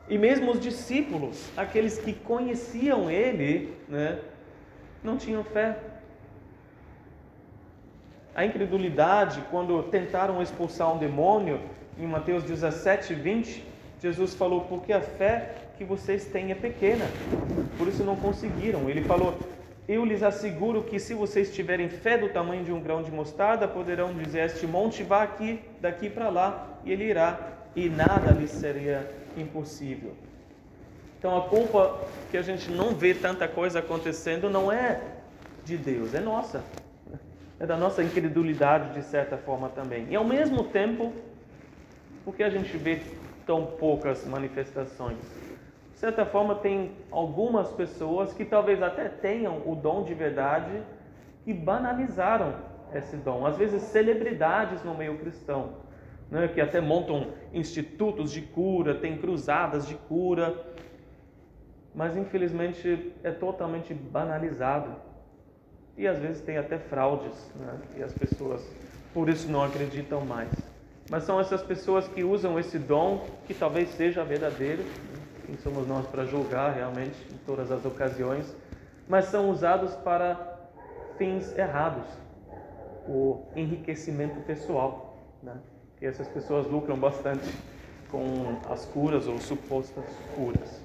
[0.10, 4.19] E mesmo os discípulos, aqueles que conheciam ele, né,
[5.04, 5.78] não tinham fé.
[8.34, 11.60] A incredulidade, quando tentaram expulsar um demônio,
[11.97, 13.65] em Mateus 17, 20,
[14.02, 17.06] Jesus falou: Porque a fé que vocês têm é pequena,
[17.78, 18.90] por isso não conseguiram.
[18.90, 19.38] Ele falou:
[19.88, 23.68] Eu lhes asseguro que se vocês tiverem fé do tamanho de um grão de mostarda,
[23.68, 27.40] poderão dizer este monte: Vá aqui, daqui para lá, e ele irá,
[27.76, 30.13] e nada lhes seria impossível.
[31.20, 32.00] Então a culpa
[32.32, 35.02] que a gente não vê tanta coisa acontecendo não é
[35.63, 36.63] de Deus, é nossa
[37.60, 40.08] é da nossa incredulidade de certa forma também.
[40.10, 41.13] E ao mesmo tempo,
[42.24, 43.02] porque a gente vê
[43.46, 45.37] tão poucas manifestações?
[45.98, 50.84] De certa forma, tem algumas pessoas que talvez até tenham o dom de verdade
[51.44, 52.54] e banalizaram
[52.94, 53.48] esse dom.
[53.48, 55.72] Às vezes, celebridades no meio cristão,
[56.30, 60.56] né, que até montam institutos de cura, tem cruzadas de cura,
[61.96, 64.92] mas infelizmente é totalmente banalizado
[65.98, 67.74] e às vezes tem até fraudes, né?
[67.98, 68.64] e as pessoas
[69.16, 70.52] por isso não acreditam mais.
[71.10, 74.84] Mas são essas pessoas que usam esse dom, que talvez seja verdadeiro,
[75.48, 78.54] quem somos nós para julgar realmente em todas as ocasiões,
[79.08, 80.60] mas são usados para
[81.18, 82.06] fins errados,
[83.08, 85.18] o enriquecimento pessoal.
[85.42, 85.56] Né?
[86.02, 87.50] E essas pessoas lucram bastante
[88.12, 90.04] com as curas ou supostas
[90.36, 90.82] curas.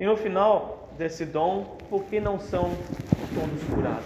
[0.00, 2.72] E no final, desse dom, por que não são
[3.34, 4.04] todos curados?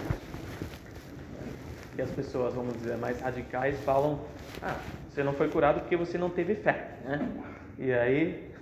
[1.97, 4.19] E as pessoas, vamos dizer, mais radicais falam:
[4.61, 4.77] ah,
[5.09, 7.27] você não foi curado porque você não teve fé, né?
[7.77, 8.54] E aí,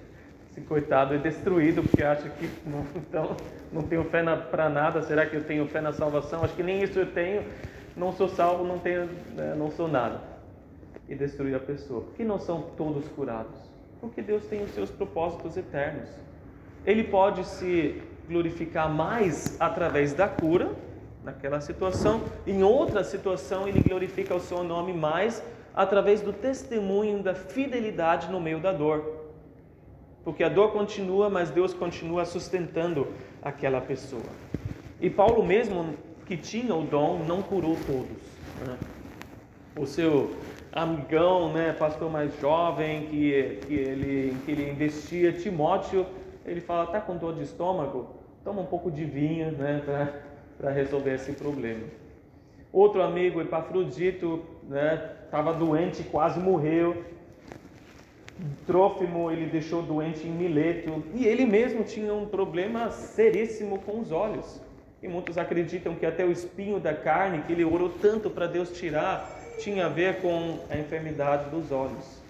[0.54, 3.36] esse coitado é destruído porque acha que não, então,
[3.72, 5.02] não tenho fé para nada.
[5.02, 6.44] Será que eu tenho fé na salvação?
[6.44, 7.44] Acho que nem isso eu tenho.
[7.98, 10.22] Não sou salvo, não tenho, né, não sou nada.
[11.10, 12.02] E destruir a pessoa.
[12.02, 13.58] Por que não são todos curados?
[14.00, 16.08] Porque Deus tem os seus propósitos eternos.
[16.86, 20.70] Ele pode se glorificar mais através da cura,
[21.24, 25.42] naquela situação, em outra situação, ele glorifica o seu nome mais
[25.74, 29.13] através do testemunho da fidelidade no meio da dor.
[30.24, 33.08] Porque a dor continua, mas Deus continua sustentando
[33.42, 34.24] aquela pessoa.
[35.02, 38.24] E Paulo mesmo, que tinha o dom, não curou todos.
[38.66, 38.78] Né?
[39.78, 40.34] O seu
[40.72, 46.06] amigão, né, pastor mais jovem, que, que, ele, que ele investia, Timóteo,
[46.46, 48.16] ele fala, tá com dor de estômago?
[48.44, 49.82] Toma um pouco de vinho, né,
[50.58, 51.84] para resolver esse problema.
[52.72, 57.04] Outro amigo, Epafrodito, né, estava doente, quase morreu.
[58.66, 64.12] Trófimo ele deixou doente em Mileto e ele mesmo tinha um problema seríssimo com os
[64.12, 64.60] olhos.
[65.02, 68.72] E muitos acreditam que até o espinho da carne que ele orou tanto para Deus
[68.72, 72.22] tirar tinha a ver com a enfermidade dos olhos.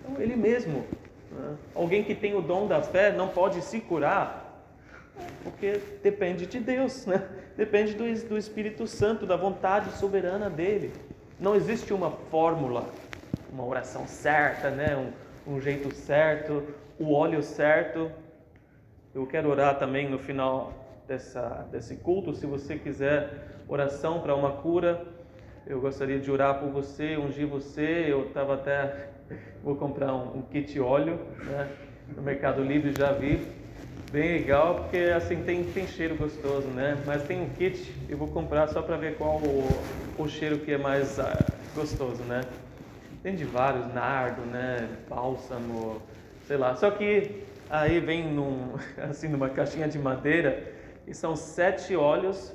[0.00, 0.84] Então ele mesmo
[1.30, 1.56] né?
[1.74, 4.64] Alguém que tem o dom da fé não pode se curar,
[5.42, 7.26] porque depende de Deus, né?
[7.56, 10.92] depende do, do Espírito Santo, da vontade soberana dele.
[11.38, 12.84] Não existe uma fórmula,
[13.52, 14.96] uma oração certa, né?
[15.46, 16.62] um, um jeito certo,
[16.98, 18.10] o óleo certo.
[19.14, 20.72] Eu quero orar também no final
[21.06, 23.30] dessa, desse culto, se você quiser
[23.68, 25.04] oração para uma cura.
[25.66, 28.06] Eu gostaria de orar por você, ungir você.
[28.08, 29.08] Eu estava até
[29.62, 31.68] Vou comprar um, um kit óleo, né?
[32.16, 33.46] No Mercado Livre já vi.
[34.10, 36.96] Bem legal, porque assim tem, tem cheiro gostoso, né?
[37.04, 39.68] Mas tem um kit, eu vou comprar só para ver qual o,
[40.16, 41.36] o cheiro que é mais ah,
[41.74, 42.40] gostoso, né?
[43.22, 44.88] Tem de vários, nardo, né?
[45.08, 46.00] Bálsamo,
[46.46, 46.74] sei lá.
[46.76, 48.74] Só que aí vem num,
[49.10, 50.72] assim numa caixinha de madeira
[51.06, 52.54] e são sete óleos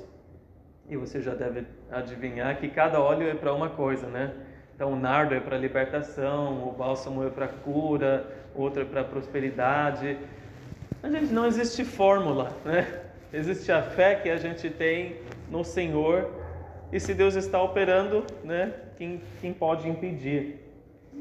[0.88, 4.32] e você já deve adivinhar que cada óleo é para uma coisa, né?
[4.74, 10.18] Então, o nardo é para libertação, o bálsamo é para cura, outro é para prosperidade.
[11.02, 13.02] A gente não existe fórmula, né?
[13.32, 15.16] Existe a fé que a gente tem
[15.50, 16.30] no Senhor
[16.92, 18.72] e se Deus está operando, né?
[18.96, 20.60] Quem, quem pode impedir?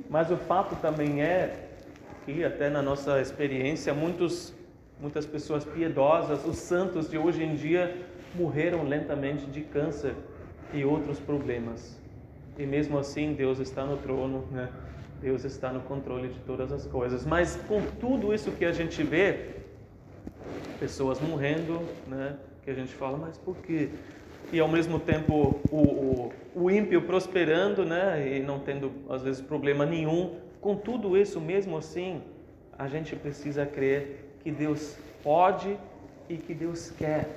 [0.10, 1.70] Mas o fato também é
[2.26, 4.54] que, até na nossa experiência, muitos,
[5.00, 7.96] muitas pessoas piedosas, os santos de hoje em dia,
[8.34, 10.16] morreram lentamente de câncer
[10.74, 12.00] e outros problemas.
[12.58, 14.70] E mesmo assim, Deus está no trono, né?
[15.22, 17.26] Deus está no controle de todas as coisas.
[17.26, 19.56] Mas com tudo isso que a gente vê,
[20.80, 22.38] pessoas morrendo, né?
[22.64, 23.90] Que a gente fala, mas por quê?
[24.54, 28.38] E ao mesmo tempo o, o, o ímpio prosperando, né?
[28.38, 30.36] E não tendo às vezes problema nenhum.
[30.62, 32.22] Com tudo isso, mesmo assim,
[32.78, 35.76] a gente precisa crer que Deus pode
[36.30, 37.28] e que Deus quer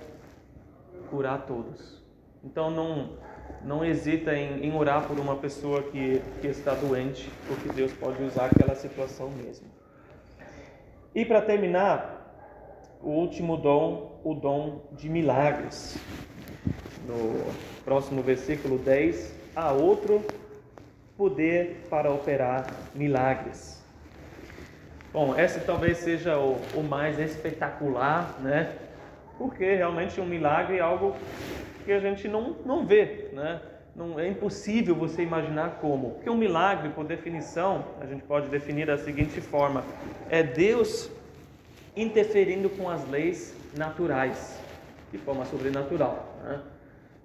[1.10, 2.04] curar todos.
[2.44, 3.24] Então não
[3.64, 8.22] não hesita em, em, orar por uma pessoa que, que está doente, porque Deus pode
[8.22, 9.66] usar aquela situação mesmo.
[11.14, 15.96] E para terminar, o último dom, o dom de milagres.
[17.06, 17.52] No
[17.84, 20.24] próximo versículo 10, há outro
[21.16, 23.82] poder para operar milagres.
[25.12, 28.72] Bom, esse talvez seja o, o mais espetacular, né?
[29.38, 31.14] Porque realmente um milagre é algo
[31.84, 33.60] que a gente não, não vê, né?
[33.94, 36.10] Não, é impossível você imaginar como.
[36.10, 39.82] Porque um milagre, por definição, a gente pode definir da seguinte forma:
[40.28, 41.10] é Deus
[41.96, 44.60] interferindo com as leis naturais,
[45.10, 46.36] de forma sobrenatural.
[46.44, 46.60] Né?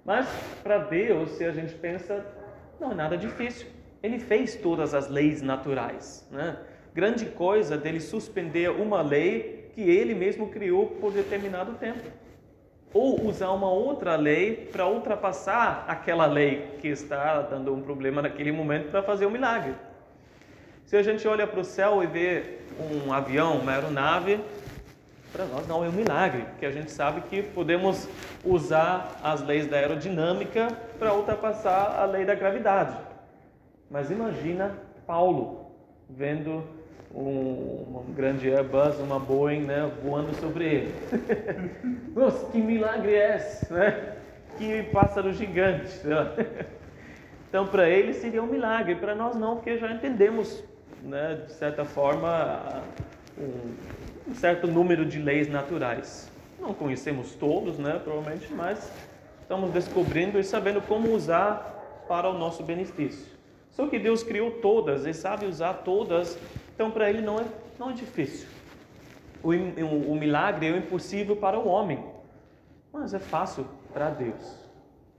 [0.04, 0.26] Mas
[0.62, 2.24] para Deus, se a gente pensa,
[2.80, 3.66] não é nada difícil.
[4.02, 6.26] Ele fez todas as leis naturais.
[6.30, 6.56] Né?
[6.92, 12.22] Grande coisa dele suspender uma lei que ele mesmo criou por determinado tempo
[12.94, 18.52] ou usar uma outra lei para ultrapassar aquela lei que está dando um problema naquele
[18.52, 19.74] momento para fazer um milagre.
[20.84, 24.40] Se a gente olha para o céu e vê um avião, uma aeronave,
[25.32, 28.08] para nós não é um milagre, porque a gente sabe que podemos
[28.44, 30.68] usar as leis da aerodinâmica
[30.98, 32.96] para ultrapassar a lei da gravidade.
[33.90, 34.76] Mas imagina
[35.06, 35.72] Paulo
[36.08, 36.62] vendo
[37.14, 40.94] um, um grande Airbus, uma Boeing, né, voando sobre ele.
[42.14, 44.16] Nossa, que milagre é esse, né?
[44.58, 46.06] Que pássaro gigante.
[46.06, 46.46] Né?
[47.48, 50.64] Então, para ele seria um milagre, para nós não, porque já entendemos,
[51.02, 52.82] né, de certa forma,
[53.38, 53.74] um,
[54.26, 56.30] um certo número de leis naturais.
[56.60, 58.90] Não conhecemos todos, né, provavelmente, mas
[59.40, 63.32] estamos descobrindo e sabendo como usar para o nosso benefício.
[63.70, 66.38] Só que Deus criou todas e sabe usar todas
[66.74, 67.44] então, para ele não é,
[67.78, 68.48] não é difícil.
[69.42, 72.02] O, o, o milagre é o impossível para o homem,
[72.92, 74.62] mas é fácil para Deus.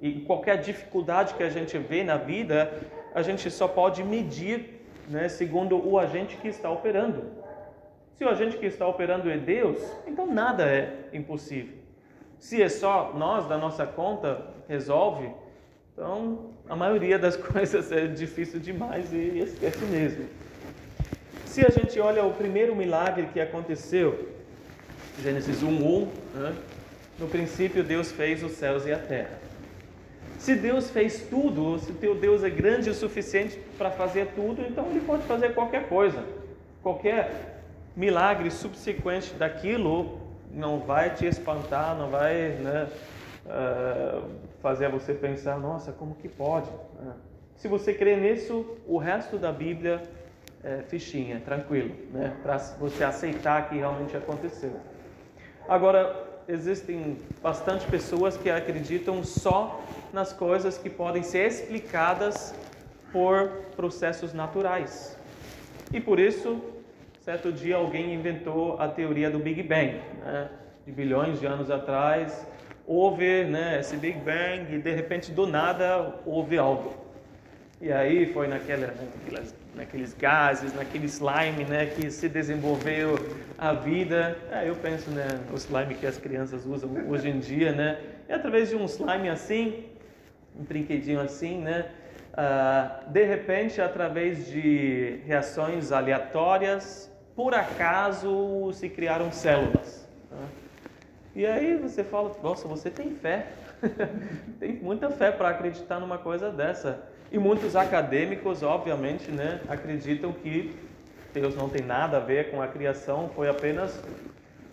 [0.01, 2.73] E qualquer dificuldade que a gente vê na vida,
[3.15, 7.23] a gente só pode medir né, segundo o agente que está operando.
[8.17, 11.75] Se o agente que está operando é Deus, então nada é impossível.
[12.39, 15.29] Se é só nós, da nossa conta, resolve,
[15.93, 20.25] então a maioria das coisas é difícil demais e esquece mesmo.
[21.45, 24.29] Se a gente olha o primeiro milagre que aconteceu,
[25.21, 26.55] Gênesis 1:1, né?
[27.19, 29.39] no princípio Deus fez os céus e a terra.
[30.39, 34.89] Se Deus fez tudo, se teu Deus é grande o suficiente para fazer tudo, então
[34.89, 36.23] ele pode fazer qualquer coisa.
[36.81, 37.52] Qualquer
[37.95, 40.19] milagre subsequente daquilo
[40.51, 42.87] não vai te espantar, não vai né,
[43.45, 44.29] uh,
[44.61, 46.69] fazer você pensar, nossa, como que pode?
[46.69, 47.13] Uh,
[47.55, 50.01] se você crê nisso, o resto da Bíblia
[50.63, 52.35] é, fichinha, tranquilo, né?
[52.41, 54.73] para você aceitar que realmente aconteceu.
[55.67, 59.81] Agora, existem bastante pessoas que acreditam só
[60.11, 62.53] nas coisas que podem ser explicadas
[63.11, 65.17] por processos naturais.
[65.91, 66.61] E por isso,
[67.23, 70.49] certo dia alguém inventou a teoria do Big Bang, né?
[70.85, 72.45] de bilhões de anos atrás,
[72.85, 76.93] houve né, esse Big Bang e de repente do nada houve algo.
[77.79, 83.17] E aí foi naquela, naquelas naqueles gases, naquele slime, né, que se desenvolveu
[83.57, 84.37] a vida.
[84.51, 88.35] É, eu penso, né, o slime que as crianças usam hoje em dia, né, é
[88.35, 89.85] através de um slime assim,
[90.59, 91.85] um brinquedinho assim, né,
[92.35, 100.07] ah, de repente, através de reações aleatórias, por acaso se criaram células.
[100.29, 100.37] Tá?
[101.35, 103.47] E aí você fala, nossa, você tem fé,
[104.59, 107.07] tem muita fé para acreditar numa coisa dessa.
[107.31, 110.75] E muitos acadêmicos, obviamente, né, acreditam que
[111.33, 113.99] Deus não tem nada a ver com a criação, foi apenas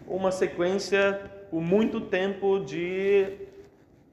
[0.07, 1.19] uma sequência
[1.51, 3.39] por muito tempo de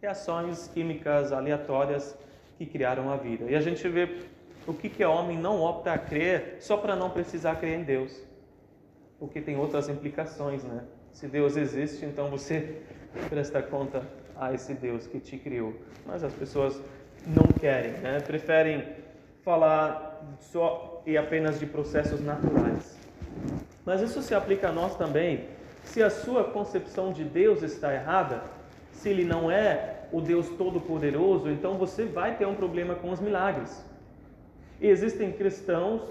[0.01, 2.17] reações químicas aleatórias
[2.57, 3.45] que criaram a vida.
[3.49, 4.21] E a gente vê
[4.65, 7.83] o que que o homem não opta a crer só para não precisar crer em
[7.83, 8.26] Deus.
[9.19, 10.83] Porque tem outras implicações, né?
[11.11, 12.81] Se Deus existe, então você
[13.29, 14.03] presta conta
[14.35, 15.73] a esse Deus que te criou.
[16.05, 16.79] Mas as pessoas
[17.25, 18.19] não querem, né?
[18.19, 18.83] preferem
[19.43, 22.97] falar só e apenas de processos naturais.
[23.85, 25.45] Mas isso se aplica a nós também.
[25.83, 28.43] Se a sua concepção de Deus está errada,
[28.91, 33.19] se ele não é o Deus Todo-Poderoso, então você vai ter um problema com os
[33.19, 33.83] milagres.
[34.79, 36.01] E existem cristãos,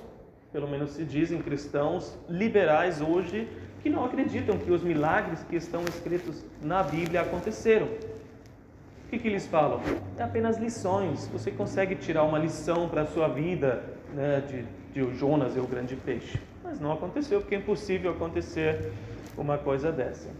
[0.57, 3.46] pelo menos se dizem cristãos, liberais hoje,
[3.82, 7.84] que não acreditam que os milagres que estão escritos na Bíblia aconteceram.
[7.84, 9.82] O que, que eles falam?
[10.16, 11.28] É apenas lições.
[11.30, 13.84] Você consegue tirar uma lição para a sua vida
[14.14, 16.40] né, de, de Jonas e o grande peixe.
[16.64, 18.90] Mas não aconteceu, porque é impossível acontecer
[19.36, 20.30] uma coisa dessa.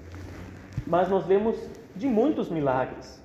[0.87, 1.59] Mas nós vemos
[1.95, 3.23] de muitos milagres.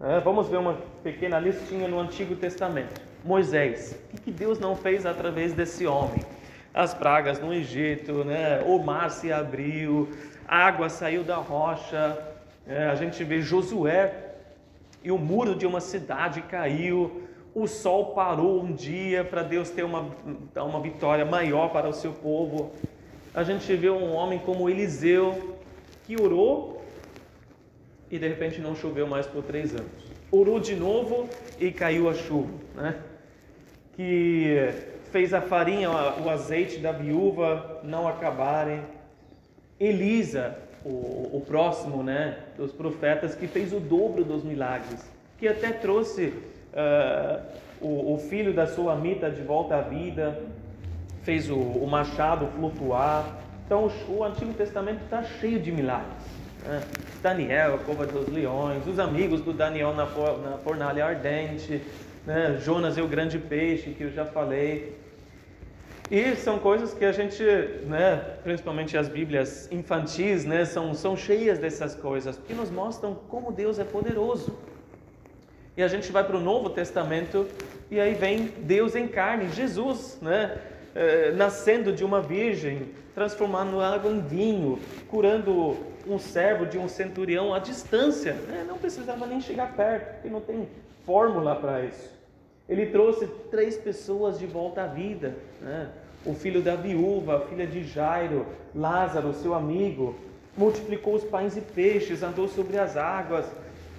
[0.00, 0.74] É, vamos ver uma
[1.04, 3.05] pequena listinha no Antigo Testamento.
[3.26, 6.20] Moisés, o que Deus não fez através desse homem?
[6.72, 8.62] As pragas no Egito, né?
[8.64, 10.08] o mar se abriu,
[10.46, 12.16] água saiu da rocha.
[12.68, 14.14] É, a gente vê Josué
[15.02, 17.22] e o muro de uma cidade caiu.
[17.52, 20.08] O sol parou um dia para Deus ter uma,
[20.54, 22.70] uma vitória maior para o seu povo.
[23.34, 25.56] A gente vê um homem como Eliseu
[26.04, 26.80] que orou
[28.08, 29.90] e de repente não choveu mais por três anos.
[30.30, 32.96] Orou de novo e caiu a chuva, né?
[33.96, 34.70] Que
[35.10, 38.82] fez a farinha, o azeite da viúva não acabarem.
[39.80, 45.04] Elisa, o, o próximo, né, dos profetas, que fez o dobro dos milagres,
[45.38, 46.26] que até trouxe
[46.72, 47.42] uh,
[47.80, 50.40] o, o, filho da sua amita de volta à vida,
[51.22, 53.38] fez o, o machado flutuar.
[53.66, 56.24] Então o, Antigo Testamento está cheio de milagres.
[56.64, 56.82] Né?
[57.22, 60.06] Daniel, a cova dos leões, os amigos do Daniel na
[60.58, 61.82] fornalha ardente,
[62.26, 62.58] né?
[62.60, 64.96] Jonas e o grande peixe, que eu já falei.
[66.10, 67.42] E são coisas que a gente,
[67.86, 73.50] né, principalmente as Bíblias infantis, né, são, são cheias dessas coisas, que nos mostram como
[73.50, 74.56] Deus é poderoso.
[75.76, 77.48] E a gente vai para o Novo Testamento
[77.90, 80.58] e aí vem Deus em carne, Jesus, né,
[80.94, 87.52] eh, nascendo de uma virgem, transformando água em vinho, curando um servo de um centurião
[87.52, 88.64] à distância, né?
[88.66, 90.68] não precisava nem chegar perto, porque não tem
[91.04, 92.15] fórmula para isso.
[92.68, 95.88] Ele trouxe três pessoas de volta à vida: né?
[96.24, 100.16] o filho da viúva, a filha de Jairo, Lázaro, seu amigo,
[100.56, 103.46] multiplicou os pães e peixes, andou sobre as águas,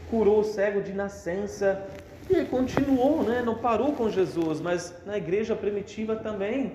[0.10, 1.82] curou o cego de nascença.
[2.30, 3.42] E ele continuou, né?
[3.46, 6.74] não parou com Jesus, mas na igreja primitiva também.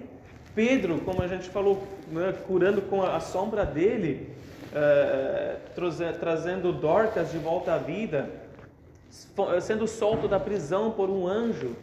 [0.54, 2.34] Pedro, como a gente falou, né?
[2.46, 4.30] curando com a sombra dele,
[4.74, 5.56] eh,
[6.18, 8.30] trazendo Dorcas de volta à vida,
[9.60, 11.76] sendo solto da prisão por um anjo.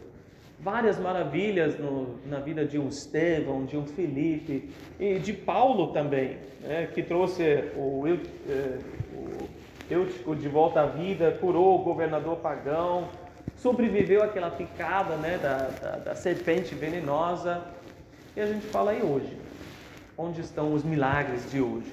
[0.58, 4.68] Várias maravilhas no, na vida de um Estevão, de um Felipe
[4.98, 8.78] e de Paulo também, né, que trouxe o, eh,
[9.14, 9.48] o
[9.90, 13.08] Eutico de volta à vida, curou o governador pagão,
[13.56, 17.62] sobreviveu àquela picada né, da, da, da serpente venenosa.
[18.36, 19.34] E a gente fala aí hoje,
[20.16, 21.92] onde estão os milagres de hoje?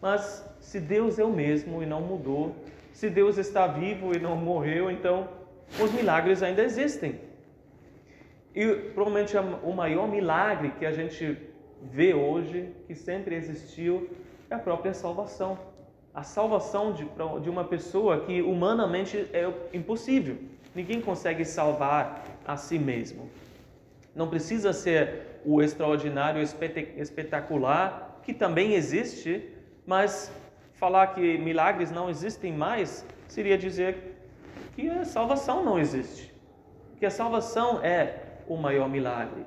[0.00, 2.54] Mas se Deus é o mesmo e não mudou,
[2.96, 5.28] se Deus está vivo e não morreu, então
[5.78, 7.20] os milagres ainda existem.
[8.54, 11.36] E provavelmente o maior milagre que a gente
[11.82, 14.08] vê hoje, que sempre existiu,
[14.48, 15.58] é a própria salvação.
[16.14, 17.06] A salvação de,
[17.42, 20.38] de uma pessoa que humanamente é impossível.
[20.74, 23.28] Ninguém consegue salvar a si mesmo.
[24.14, 29.50] Não precisa ser o extraordinário, espetacular, que também existe,
[29.86, 30.32] mas
[30.76, 34.16] falar que milagres não existem mais seria dizer
[34.74, 36.32] que a salvação não existe.
[36.98, 39.44] Que a salvação é o maior milagre.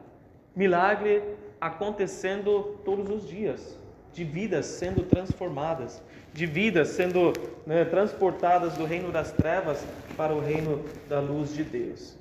[0.55, 1.23] Milagre
[1.61, 3.77] acontecendo todos os dias,
[4.13, 6.01] de vidas sendo transformadas,
[6.33, 7.33] de vidas sendo
[7.65, 9.83] né, transportadas do reino das trevas
[10.17, 12.17] para o reino da luz de Deus.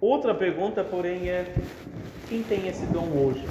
[0.00, 1.52] Outra pergunta, porém, é:
[2.28, 3.46] quem tem esse dom hoje?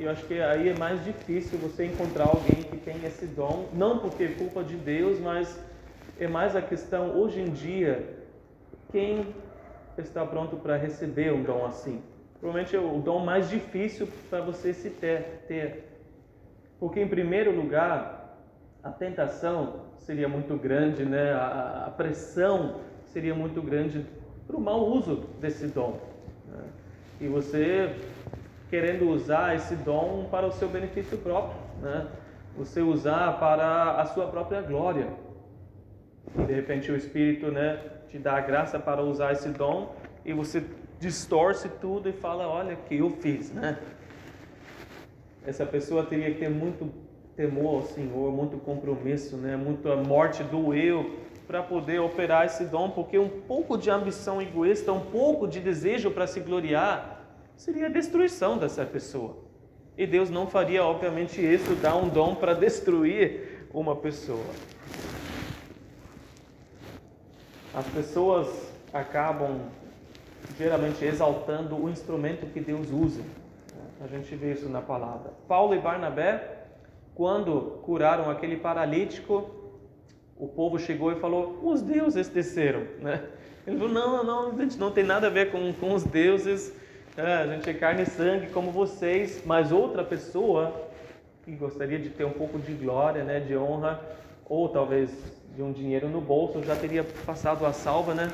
[0.00, 3.98] Eu acho que aí é mais difícil você encontrar alguém que tem esse dom, não
[3.98, 5.62] porque é culpa de Deus, mas
[6.18, 8.16] é mais a questão hoje em dia,
[8.90, 9.34] quem
[9.98, 12.00] está pronto para receber um dom assim?
[12.40, 15.84] Provavelmente é o dom mais difícil para você se ter, ter.
[16.78, 18.38] Porque em primeiro lugar,
[18.82, 21.32] a tentação seria muito grande, né?
[21.32, 24.06] a, a pressão seria muito grande
[24.46, 26.00] para o mau uso desse dom.
[26.46, 26.64] Né?
[27.20, 27.94] E você
[28.70, 32.06] querendo usar esse dom para o seu benefício próprio, né?
[32.56, 35.08] Você usar para a sua própria glória.
[36.38, 39.94] E de repente o Espírito, né, te dá a graça para usar esse dom
[40.24, 40.62] e você
[41.00, 43.78] distorce tudo e fala, olha que eu fiz, né?
[45.44, 46.92] Essa pessoa teria que ter muito
[47.34, 49.56] temor ao Senhor, muito compromisso, né?
[49.56, 51.18] Muito a morte do eu
[51.48, 56.10] para poder operar esse dom, porque um pouco de ambição egoísta, um pouco de desejo
[56.12, 57.19] para se gloriar,
[57.60, 59.36] seria a destruição dessa pessoa.
[59.96, 64.46] E Deus não faria, obviamente, isso, dar um dom para destruir uma pessoa.
[67.74, 69.60] As pessoas acabam
[70.56, 73.20] geralmente exaltando o instrumento que Deus usa.
[74.02, 75.30] A gente vê isso na palavra.
[75.46, 76.64] Paulo e Barnabé,
[77.14, 79.50] quando curaram aquele paralítico,
[80.34, 83.22] o povo chegou e falou: os deuses desceram, né?
[83.66, 86.79] Ele falou: não, não, a gente não tem nada a ver com, com os deuses,
[87.16, 90.88] é, a gente é carne e sangue como vocês, mas outra pessoa
[91.44, 94.00] que gostaria de ter um pouco de glória, né, de honra,
[94.46, 95.10] ou talvez
[95.54, 98.30] de um dinheiro no bolso, já teria passado a salva, né?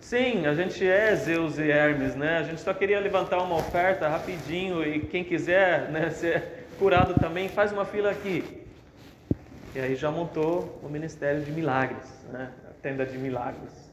[0.00, 2.38] Sim, a gente é Zeus e Hermes, né?
[2.38, 7.48] A gente só queria levantar uma oferta rapidinho e quem quiser né, ser curado também,
[7.48, 8.64] faz uma fila aqui.
[9.74, 12.50] E aí já montou o Ministério de Milagres, né?
[12.68, 13.90] a tenda de milagres.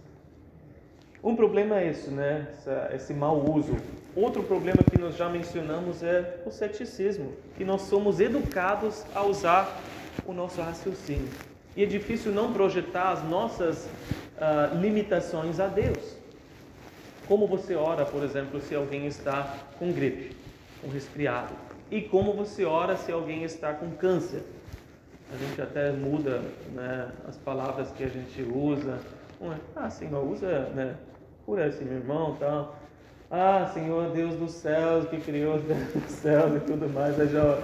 [1.24, 2.48] Um problema é isso, né?
[2.94, 3.76] Esse mau uso.
[4.16, 9.82] Outro problema que nós já mencionamos é o ceticismo, que nós somos educados a usar
[10.26, 11.28] o nosso raciocínio.
[11.76, 13.86] E é difícil não projetar as nossas
[14.38, 16.16] uh, limitações a Deus.
[17.28, 20.34] Como você ora, por exemplo, se alguém está com gripe,
[20.82, 21.54] com resfriado?
[21.92, 24.44] E como você ora se alguém está com câncer?
[25.34, 26.42] A gente até muda
[26.74, 28.98] né, as palavras que a gente usa.
[29.42, 30.96] É, ah, Senhor, usa, né,
[31.46, 32.85] cura esse meu irmão tal.
[33.38, 35.64] Ah, Senhor Deus dos céus, que criou os
[36.10, 37.18] céus e tudo mais.
[37.30, 37.60] Já...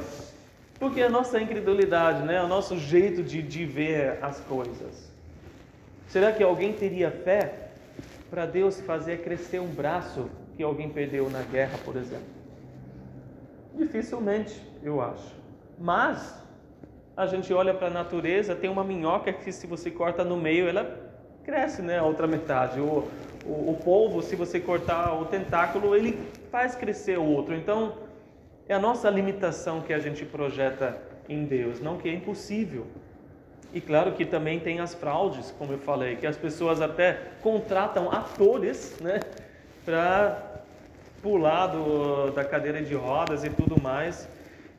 [0.77, 5.09] Porque a nossa incredulidade, né, o nosso jeito de, de ver as coisas.
[6.09, 7.69] Será que alguém teria fé
[8.29, 12.27] para Deus fazer crescer um braço que alguém perdeu na guerra, por exemplo?
[13.73, 15.33] Dificilmente, eu acho.
[15.79, 16.35] Mas
[17.15, 20.67] a gente olha para a natureza, tem uma minhoca que se você corta no meio,
[20.67, 20.99] ela
[21.45, 22.81] cresce, né, a outra metade.
[22.81, 23.07] O,
[23.45, 26.17] o, o polvo, se você cortar o tentáculo, ele
[26.51, 27.55] faz crescer o outro.
[27.55, 27.93] Então,
[28.67, 32.85] é a nossa limitação que a gente projeta em Deus, não que é impossível.
[33.73, 38.11] E claro que também tem as fraudes, como eu falei, que as pessoas até contratam
[38.11, 39.19] atores, né,
[39.85, 40.61] para
[41.21, 44.27] pular do, da cadeira de rodas e tudo mais,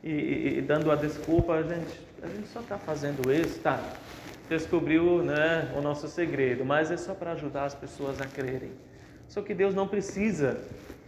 [0.03, 3.79] e, e, e dando a desculpa, gente, a gente só está fazendo isso, tá?
[4.53, 8.69] Descobriu, né, o nosso segredo, mas é só para ajudar as pessoas a crerem.
[9.27, 10.59] Só que Deus não precisa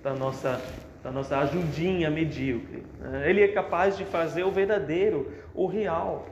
[0.01, 0.59] da nossa
[1.03, 2.83] da nossa ajudinha medíocre.
[2.99, 3.29] Né?
[3.29, 6.27] Ele é capaz de fazer o verdadeiro, o real.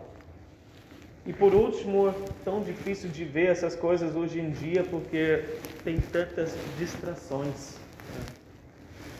[1.27, 2.11] E por último,
[2.43, 5.45] tão difícil de ver essas coisas hoje em dia porque
[5.83, 7.77] tem tantas distrações.
[8.15, 8.25] Né?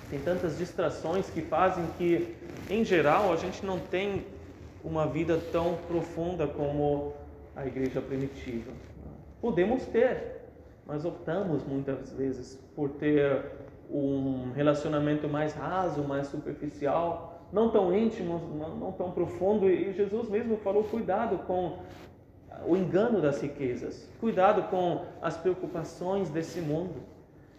[0.10, 2.36] Tem tantas distrações que fazem que,
[2.68, 4.26] em geral, a gente não tem
[4.84, 7.14] uma vida tão profunda como
[7.56, 8.72] a igreja primitiva.
[9.42, 10.42] Podemos ter,
[10.86, 13.46] mas optamos muitas vezes por ter
[13.90, 18.40] um relacionamento mais raso, mais superficial, não tão íntimo,
[18.80, 19.70] não tão profundo.
[19.70, 21.80] E Jesus mesmo falou: cuidado com
[22.66, 27.14] o engano das riquezas, cuidado com as preocupações desse mundo.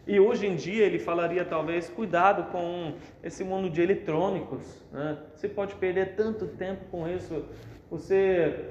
[0.07, 2.93] E hoje em dia ele falaria talvez cuidado com
[3.23, 4.63] esse mundo de eletrônicos.
[4.93, 5.17] Né?
[5.35, 7.45] Você pode perder tanto tempo com isso.
[7.91, 8.69] Você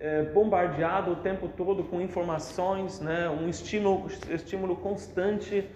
[0.00, 3.28] é bombardeado o tempo todo com informações, né?
[3.28, 5.68] um estímulo, estímulo constante.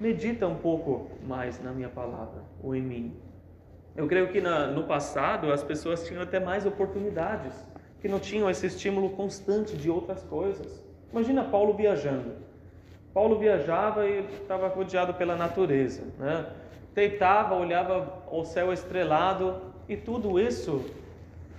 [0.00, 3.16] Medita um pouco mais na minha palavra ou em mim.
[3.94, 7.52] Eu creio que na, no passado as pessoas tinham até mais oportunidades,
[8.00, 10.82] que não tinham esse estímulo constante de outras coisas.
[11.12, 12.32] Imagina Paulo viajando.
[13.12, 16.46] Paulo viajava e estava rodeado pela natureza, né?
[16.94, 20.84] Deitava, olhava ao céu estrelado e tudo isso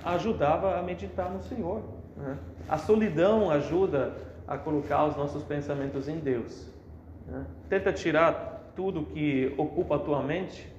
[0.05, 1.81] ajudava a meditar no Senhor.
[2.15, 2.37] Né?
[2.69, 4.13] A solidão ajuda
[4.47, 6.69] a colocar os nossos pensamentos em Deus.
[7.27, 7.45] Né?
[7.67, 10.75] Tenta tirar tudo que ocupa a tua mente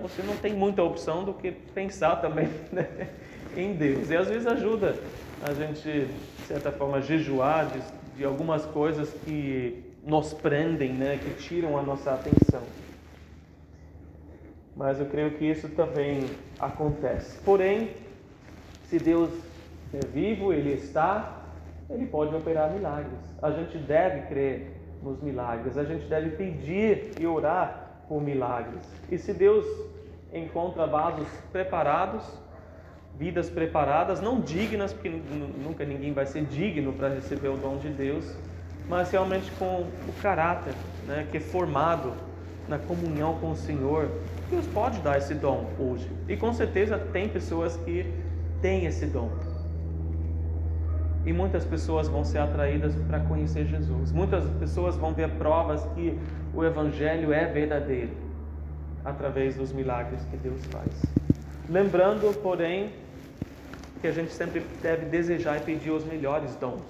[0.00, 3.08] você não tem muita opção do que pensar também né,
[3.56, 4.10] em Deus.
[4.10, 4.96] E às vezes ajuda
[5.42, 7.80] a gente, de certa forma, jejuar de,
[8.18, 12.62] de algumas coisas que nos prendem, né, que tiram a nossa atenção.
[14.74, 16.24] Mas eu creio que isso também
[16.58, 17.38] acontece.
[17.42, 17.90] Porém,
[18.92, 19.30] se Deus
[19.94, 21.44] é vivo, Ele está,
[21.88, 23.18] Ele pode operar milagres.
[23.40, 24.70] A gente deve crer
[25.02, 28.82] nos milagres, a gente deve pedir e orar por milagres.
[29.10, 29.64] E se Deus
[30.30, 32.22] encontra vasos preparados,
[33.18, 37.88] vidas preparadas, não dignas, porque nunca ninguém vai ser digno para receber o dom de
[37.88, 38.36] Deus,
[38.90, 40.74] mas realmente com o caráter
[41.06, 42.12] né, que é formado
[42.68, 44.10] na comunhão com o Senhor,
[44.50, 46.10] Deus pode dar esse dom hoje.
[46.28, 48.31] E com certeza tem pessoas que
[48.62, 49.30] têm esse dom.
[51.26, 54.10] E muitas pessoas vão ser atraídas para conhecer Jesus.
[54.10, 56.18] Muitas pessoas vão ver provas que
[56.54, 58.10] o Evangelho é verdadeiro.
[59.04, 61.02] através dos milagres que Deus faz.
[61.68, 62.92] Lembrando, porém,
[64.00, 66.82] que a gente sempre deve desejar e pedir os melhores dons,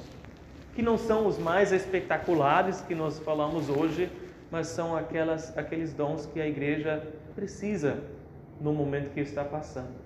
[0.75, 4.11] que não são os mais espetaculares que nós falamos hoje,
[4.51, 7.03] mas são aquelas, aqueles dons que a igreja
[7.35, 7.97] precisa
[8.61, 10.02] no momento que está passando.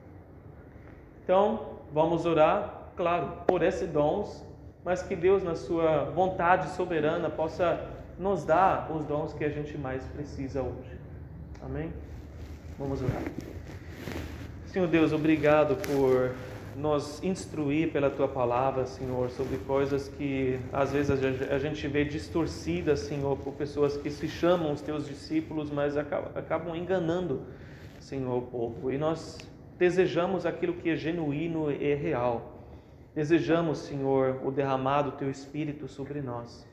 [1.27, 4.45] Então, vamos orar, claro, por esses dons,
[4.85, 7.81] mas que Deus, na sua vontade soberana, possa
[8.16, 10.97] nos dar os dons que a gente mais precisa hoje.
[11.61, 11.93] Amém?
[12.79, 13.22] Vamos orar.
[14.66, 16.33] Senhor Deus, obrigado por
[16.77, 21.11] nos instruir pela tua palavra, Senhor, sobre coisas que às vezes
[21.51, 26.77] a gente vê distorcidas, Senhor, por pessoas que se chamam os teus discípulos, mas acabam
[26.77, 27.43] enganando,
[27.99, 28.93] Senhor, o povo.
[28.93, 29.37] E nós
[29.79, 32.53] desejamos aquilo que é genuíno e real.
[33.14, 36.66] Desejamos, Senhor, o derramado teu Espírito sobre nós.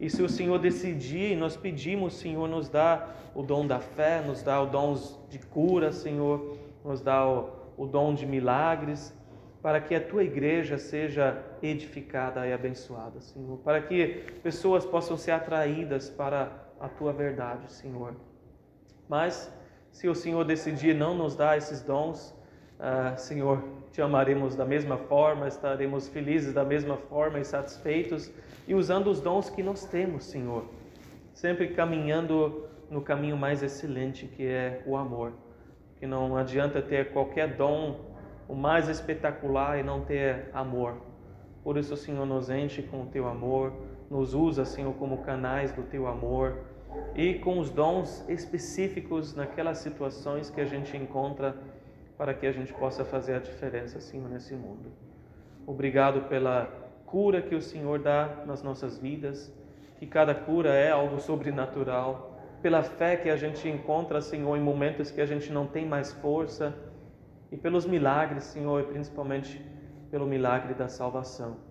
[0.00, 4.42] E se o Senhor decidir, nós pedimos, Senhor, nos dá o dom da fé, nos
[4.42, 4.96] dá o dom
[5.28, 9.12] de cura, Senhor, nos dá o, o dom de milagres,
[9.60, 15.32] para que a tua igreja seja edificada e abençoada, Senhor, para que pessoas possam ser
[15.32, 18.14] atraídas para a tua verdade, Senhor.
[19.08, 19.52] Mas
[19.90, 22.37] se o Senhor decidir não nos dar esses dons,
[22.78, 23.62] uh, Senhor,
[23.92, 28.30] te amaremos da mesma forma, estaremos felizes da mesma forma e satisfeitos
[28.66, 30.64] e usando os dons que nós temos, Senhor,
[31.32, 35.32] sempre caminhando no caminho mais excelente que é o amor.
[35.96, 38.00] Que não adianta ter qualquer dom
[38.48, 40.94] o mais espetacular e não ter amor.
[41.62, 43.72] Por isso, Senhor, nos enche com o teu amor,
[44.10, 46.56] nos usa, Senhor, como canais do teu amor
[47.14, 51.54] e com os dons específicos naquelas situações que a gente encontra
[52.18, 54.92] para que a gente possa fazer a diferença, Senhor, nesse mundo.
[55.66, 56.66] Obrigado pela
[57.06, 59.54] cura que o Senhor dá nas nossas vidas,
[59.98, 65.10] que cada cura é algo sobrenatural, pela fé que a gente encontra, Senhor, em momentos
[65.10, 66.74] que a gente não tem mais força,
[67.50, 69.64] e pelos milagres, Senhor, e principalmente
[70.10, 71.68] pelo milagre da salvação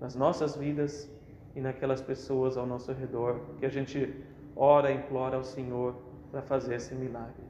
[0.00, 1.10] nas nossas vidas
[1.54, 4.24] e naquelas pessoas ao nosso redor, que a gente
[4.56, 5.94] ora e implora ao Senhor
[6.30, 7.49] para fazer esse milagre.